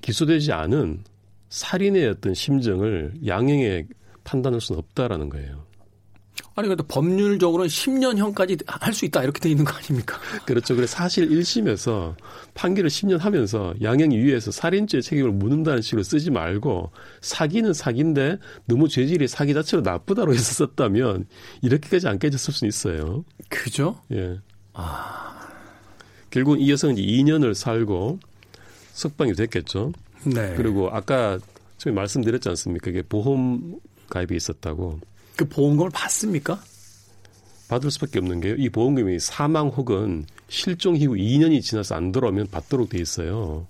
기소되지 0.00 0.52
않은 0.52 1.04
살인의 1.48 2.08
어떤 2.08 2.34
심정을 2.34 3.14
양형에 3.26 3.86
판단할 4.24 4.60
수는 4.60 4.78
없다라는 4.78 5.28
거예요. 5.28 5.66
아니 6.56 6.68
그래도 6.68 6.84
법률적으로는 6.84 7.68
10년형까지 7.68 8.62
할 8.66 8.92
수 8.94 9.04
있다 9.04 9.24
이렇게 9.24 9.40
돼 9.40 9.50
있는 9.50 9.64
거 9.64 9.72
아닙니까? 9.76 10.18
그렇죠. 10.46 10.76
그래 10.76 10.86
사실 10.86 11.28
1심에서 11.28 12.14
판결을 12.54 12.88
10년 12.90 13.18
하면서 13.18 13.74
양형 13.82 14.12
이유에서 14.12 14.52
살인죄 14.52 15.00
책임을 15.00 15.32
묻는다는 15.32 15.82
식으로 15.82 16.04
쓰지 16.04 16.30
말고 16.30 16.92
사기는 17.20 17.72
사기인데 17.72 18.38
너무 18.66 18.88
죄질이 18.88 19.26
사기 19.26 19.52
자체로 19.52 19.82
나쁘다로 19.82 20.32
해서 20.32 20.42
썼다면 20.66 21.26
이렇게까지 21.62 22.06
안 22.06 22.18
깨졌을 22.20 22.54
수는 22.54 22.68
있어요. 22.68 23.24
그죠? 23.48 24.00
예. 24.12 24.38
아. 24.74 25.48
결국 26.30 26.60
이 26.60 26.70
여성은 26.70 26.98
이제 26.98 27.22
2년을 27.22 27.54
살고 27.54 28.20
석방이 28.92 29.34
됐겠죠. 29.34 29.92
네. 30.24 30.54
그리고 30.56 30.88
아까 30.90 31.38
처음에 31.78 31.94
말씀드렸지 31.96 32.48
않습니까? 32.50 32.90
이게 32.90 33.02
보험 33.02 33.76
가입이 34.08 34.34
있었다고. 34.36 35.00
그 35.36 35.48
보험금을 35.48 35.90
받습니까? 35.90 36.60
받을 37.68 37.90
수밖에 37.90 38.18
없는 38.18 38.40
게요. 38.40 38.54
이 38.56 38.68
보험금이 38.68 39.18
사망 39.18 39.68
혹은 39.68 40.26
실종 40.48 40.96
이후 40.96 41.14
2년이 41.14 41.62
지나서 41.62 41.94
안 41.94 42.12
돌아오면 42.12 42.48
받도록 42.48 42.90
돼 42.90 42.98
있어요. 42.98 43.66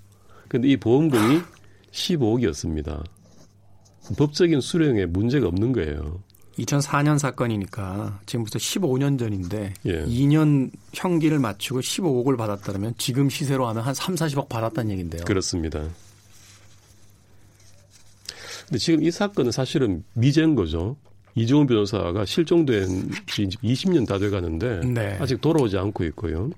그런데 0.49 0.69
이 0.69 0.77
보험금이 0.77 1.41
15억이었습니다. 1.93 3.05
법적인 4.19 4.61
수령에 4.61 5.07
문제가 5.07 5.47
없는 5.49 5.73
거예요. 5.73 6.23
2004년 6.59 7.19
사건이니까 7.19 8.21
지금부터 8.27 8.59
15년 8.59 9.19
전인데 9.19 9.75
예. 9.87 10.05
2년 10.05 10.71
형기를 10.93 11.39
맞추고 11.39 11.81
15억을 11.81 12.37
받았다면 12.37 12.95
지금 12.99 13.29
시세로 13.29 13.67
하면 13.69 13.83
한 13.83 13.95
3, 13.95 14.15
40억 14.15 14.49
받았다는 14.49 14.91
얘기인데요. 14.93 15.25
그렇습니다. 15.25 15.83
근데 18.67 18.79
지금 18.79 19.03
이 19.03 19.11
사건은 19.11 19.51
사실은 19.51 20.05
미제인 20.13 20.55
거죠. 20.55 20.97
이종훈 21.35 21.67
변호사가 21.67 22.25
실종된 22.25 23.11
지 23.27 23.47
20년 23.47 24.07
다 24.07 24.19
돼가는데 24.19 24.81
네. 24.87 25.17
아직 25.21 25.41
돌아오지 25.41 25.77
않고 25.77 26.05
있고요. 26.05 26.51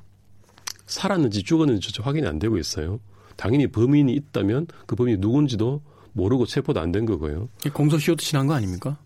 살았는지 0.86 1.42
죽었는지 1.42 1.80
조차 1.80 2.02
확인이 2.02 2.26
안 2.26 2.38
되고 2.38 2.58
있어요. 2.58 3.00
당연히 3.36 3.66
범인이 3.66 4.12
있다면 4.12 4.66
그 4.86 4.96
범인이 4.96 5.18
누군지도 5.18 5.82
모르고 6.12 6.46
체포도 6.46 6.80
안 6.80 6.92
된 6.92 7.04
거고요. 7.04 7.48
공소시효도 7.72 8.22
지난 8.22 8.46
거 8.46 8.54
아닙니까? 8.54 8.98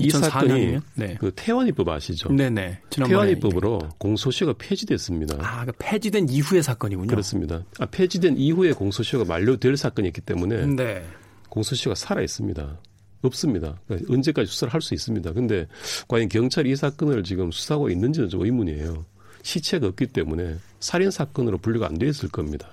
이 0.00 0.10
사건이 0.10 0.78
네. 0.94 1.16
그 1.18 1.32
태완이법 1.34 1.88
아시죠? 1.88 2.30
네네. 2.32 2.82
태완이법으로 2.90 3.80
공소시효가 3.98 4.54
폐지됐습니다. 4.56 5.36
아, 5.40 5.64
그 5.64 5.72
폐지된 5.78 6.28
이후의 6.28 6.62
사건이군요. 6.62 7.08
그렇습니다. 7.08 7.64
아, 7.80 7.86
폐지된 7.86 8.36
이후에 8.38 8.72
공소시효가 8.72 9.24
만료될 9.26 9.76
사건이었기 9.76 10.20
때문에 10.20 10.66
네. 10.66 11.04
공소시효가 11.48 11.96
살아 11.96 12.22
있습니다. 12.22 12.78
없습니다. 13.22 13.78
그러니까 13.86 14.12
언제까지 14.12 14.50
수사를 14.50 14.72
할 14.72 14.80
수 14.80 14.94
있습니다. 14.94 15.32
근데 15.32 15.66
과연 16.08 16.28
경찰이 16.28 16.70
이 16.70 16.76
사건을 16.76 17.24
지금 17.24 17.50
수사하고 17.50 17.90
있는지는 17.90 18.28
좀 18.28 18.44
의문이에요. 18.44 19.04
시체가 19.42 19.86
없기 19.88 20.06
때문에 20.08 20.56
살인 20.80 21.10
사건으로 21.10 21.58
분류가 21.58 21.86
안돼 21.86 22.06
있을 22.08 22.28
겁니다. 22.28 22.68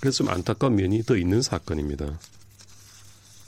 그래서 0.00 0.18
좀 0.18 0.28
안타까운 0.28 0.76
면이 0.76 1.02
더 1.04 1.16
있는 1.16 1.42
사건입니다. 1.42 2.18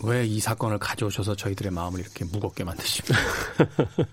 왜 0.05 0.27
이 0.27 0.39
사건을 0.41 0.79
가져오셔서 0.79 1.35
저희들의 1.37 1.73
마음을 1.73 2.01
이렇게 2.01 2.25
무겁게 2.27 2.63
만드십니까? 2.65 3.19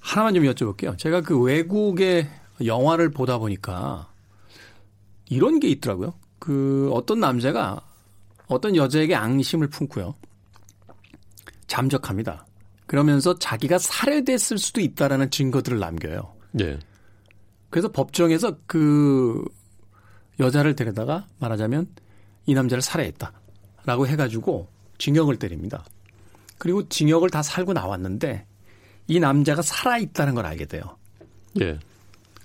하나만 0.00 0.34
좀 0.34 0.44
여쭤볼게요. 0.44 0.96
제가 0.98 1.20
그 1.20 1.38
외국의 1.40 2.28
영화를 2.64 3.10
보다 3.10 3.38
보니까 3.38 4.08
이런 5.28 5.60
게 5.60 5.68
있더라고요. 5.68 6.14
그 6.38 6.90
어떤 6.92 7.20
남자가 7.20 7.80
어떤 8.52 8.76
여자에게 8.76 9.14
앙심을 9.14 9.68
품고요. 9.68 10.14
잠적합니다. 11.66 12.46
그러면서 12.86 13.38
자기가 13.38 13.78
살해됐을 13.78 14.58
수도 14.58 14.80
있다라는 14.80 15.30
증거들을 15.30 15.78
남겨요. 15.78 16.34
네. 16.52 16.78
그래서 17.70 17.90
법정에서 17.90 18.58
그 18.66 19.42
여자를 20.38 20.76
데려다가 20.76 21.26
말하자면 21.38 21.86
이 22.46 22.54
남자를 22.54 22.82
살해했다. 22.82 23.32
라고 23.84 24.06
해가지고 24.06 24.68
징역을 24.98 25.36
때립니다. 25.38 25.84
그리고 26.58 26.88
징역을 26.88 27.30
다 27.30 27.42
살고 27.42 27.72
나왔는데 27.72 28.46
이 29.08 29.18
남자가 29.18 29.62
살아 29.62 29.98
있다는 29.98 30.34
걸 30.34 30.46
알게 30.46 30.66
돼요. 30.66 30.82
예. 31.60 31.78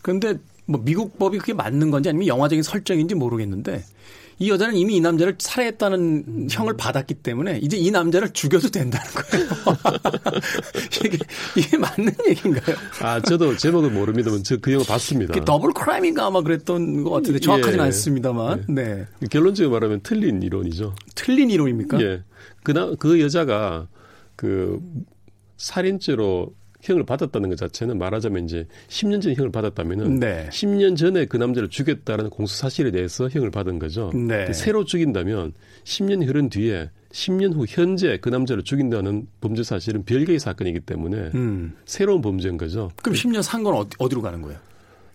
그런데 0.02 0.36
뭐 0.66 0.82
미국 0.84 1.20
법이 1.20 1.38
그게 1.40 1.54
맞는 1.54 1.92
건지 1.92 2.10
아니면 2.10 2.28
영화적인 2.28 2.64
설정인지 2.64 3.16
모르겠는데 3.16 3.84
이 4.40 4.50
여자는 4.52 4.76
이미 4.76 4.96
이 4.98 5.02
남자를 5.02 5.36
살해했다는 5.40 6.00
음. 6.28 6.48
형을 6.50 6.78
받았기 6.78 7.16
때문에 7.16 7.60
이제 7.64 7.76
이 7.78 7.90
남자를 7.92 8.30
죽여도 8.34 8.70
된다는 8.70 9.06
거예요. 9.12 9.48
이게, 11.06 11.18
이게 11.58 11.78
맞는 11.78 12.14
얘기인가요? 12.30 12.76
아, 13.02 13.20
저도 13.22 13.58
제목은 13.58 13.94
모릅니다만 13.94 14.44
저 14.44 14.58
그 14.62 14.72
영화 14.74 14.84
봤습니다. 14.86 15.34
더블 15.46 15.72
크라임인가 15.74 16.26
아마 16.26 16.42
그랬던 16.42 17.04
것 17.04 17.10
같은데 17.12 17.40
정확하지는 17.40 17.80
예, 17.80 17.84
않습니다만. 17.86 18.66
예. 18.70 18.74
네. 18.74 19.06
결론적으로 19.32 19.72
말하면 19.74 20.02
틀린 20.04 20.42
이론이죠. 20.44 20.94
틀린 21.16 21.50
이론입니까? 21.50 22.00
예. 22.02 22.24
그 22.64 22.74
나 22.74 22.94
그 23.00 23.20
여자가 23.22 23.88
그 24.36 24.80
살인죄로 25.58 26.54
형을 26.88 27.04
받았다는 27.06 27.50
것 27.50 27.58
자체는 27.58 27.98
말하자면 27.98 28.46
이제 28.46 28.66
10년 28.88 29.22
전에 29.22 29.36
형을 29.36 29.52
받았다면은 29.52 30.20
네. 30.20 30.48
10년 30.52 30.96
전에 30.98 31.26
그 31.26 31.38
남자를 31.38 31.70
죽였다는 31.70 32.30
공소 32.30 32.56
사실에 32.56 32.92
대해서 32.92 33.28
형을 33.30 33.52
받은 33.52 33.78
거죠. 33.80 34.12
네. 34.14 34.52
새로 34.54 34.86
죽인다면 34.86 35.54
10년이 35.84 36.28
흐른 36.28 36.50
뒤에 36.50 36.90
10년 37.12 37.54
후 37.54 37.66
현재 37.68 38.18
그 38.22 38.30
남자를 38.30 38.64
죽인다는 38.64 39.28
범죄 39.42 39.64
사실은 39.64 40.04
별개의 40.04 40.40
사건이기 40.40 40.82
때문에 40.82 41.32
음. 41.36 41.74
새로운 41.86 42.22
범죄인 42.22 42.58
거죠. 42.58 42.92
그럼 43.02 43.16
10년 43.16 43.42
산 43.42 43.64
건 43.64 43.74
어디, 43.76 43.90
어디로 43.98 44.22
가는 44.22 44.42
거예요? 44.42 44.60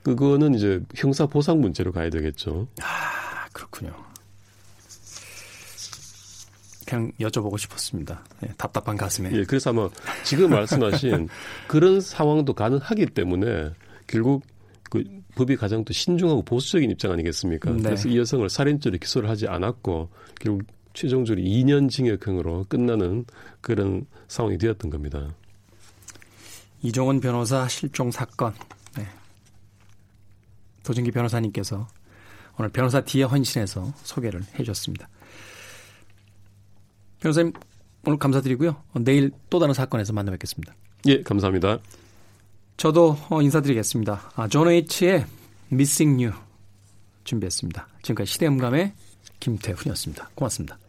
그거는 0.03 0.55
이제 0.55 0.81
형사 0.97 1.27
보상 1.27 1.61
문제로 1.61 1.93
가야 1.93 2.11
되겠죠. 2.11 2.67
아, 2.83 3.47
그렇군요. 3.53 3.93
그냥 6.93 7.11
여쭤보고 7.21 7.59
싶었습니다. 7.59 8.23
네, 8.41 8.51
답답한 8.59 8.99
가슴에. 8.99 9.31
예, 9.33 9.45
그래서 9.45 9.71
아마 9.71 9.89
지금 10.25 10.51
말씀하신 10.51 11.27
그런 11.67 12.03
상황도 12.03 12.53
가능하기 12.53 13.07
때문에 13.07 13.71
결국 14.07 14.43
그 14.91 15.03
법이 15.35 15.57
가장 15.57 15.87
또 15.87 15.95
신중하고 15.95 16.43
보수적인 16.43 16.91
입장 16.91 17.13
아니겠습니까? 17.13 17.71
네. 17.73 17.83
그래서 17.83 18.11
이 18.11 18.19
여성을 18.19 18.47
살인죄로 18.47 18.99
기소를 18.99 19.31
하지 19.31 19.49
않았고 19.49 20.11
결국 20.39 20.65
최종적으로 20.93 21.43
2년 21.43 21.89
징역형으로 21.89 22.67
끝나는 22.69 23.25
그런 23.63 24.05
상황이 24.29 24.59
되었던 24.59 24.91
겁니다. 24.91 25.35
이종원 26.83 27.21
변호사 27.21 27.67
실종 27.69 28.11
사건. 28.11 28.53
네. 28.99 29.07
도진기 30.83 31.11
변호사님께서 31.11 31.89
오늘 32.59 32.71
변호사 32.71 33.01
D의 33.01 33.23
헌신에서 33.23 33.95
소개를 34.03 34.43
해주셨습니다. 34.59 35.09
변호사님 37.23 37.53
오늘 38.05 38.19
감사드리고요. 38.19 38.77
내일 39.01 39.31
또 39.49 39.61
다른 39.61 39.73
사건에서 39.75 40.13
만나 40.13 40.33
뵙겠습니다. 40.33 40.75
예, 41.07 41.23
감사합니다. 41.23 41.79
저도 42.77 43.17
어, 43.31 43.41
인사드리겠습니다. 43.41 44.33
아, 44.35 44.49
존 44.49 44.69
웨이트의 44.69 45.25
Missing 45.73 46.25
You 46.25 46.37
준비했습니다. 47.23 47.87
지금까지 48.03 48.33
시대음감의 48.33 48.93
김태훈이었습니다. 49.39 50.31
고맙습니다. 50.35 50.82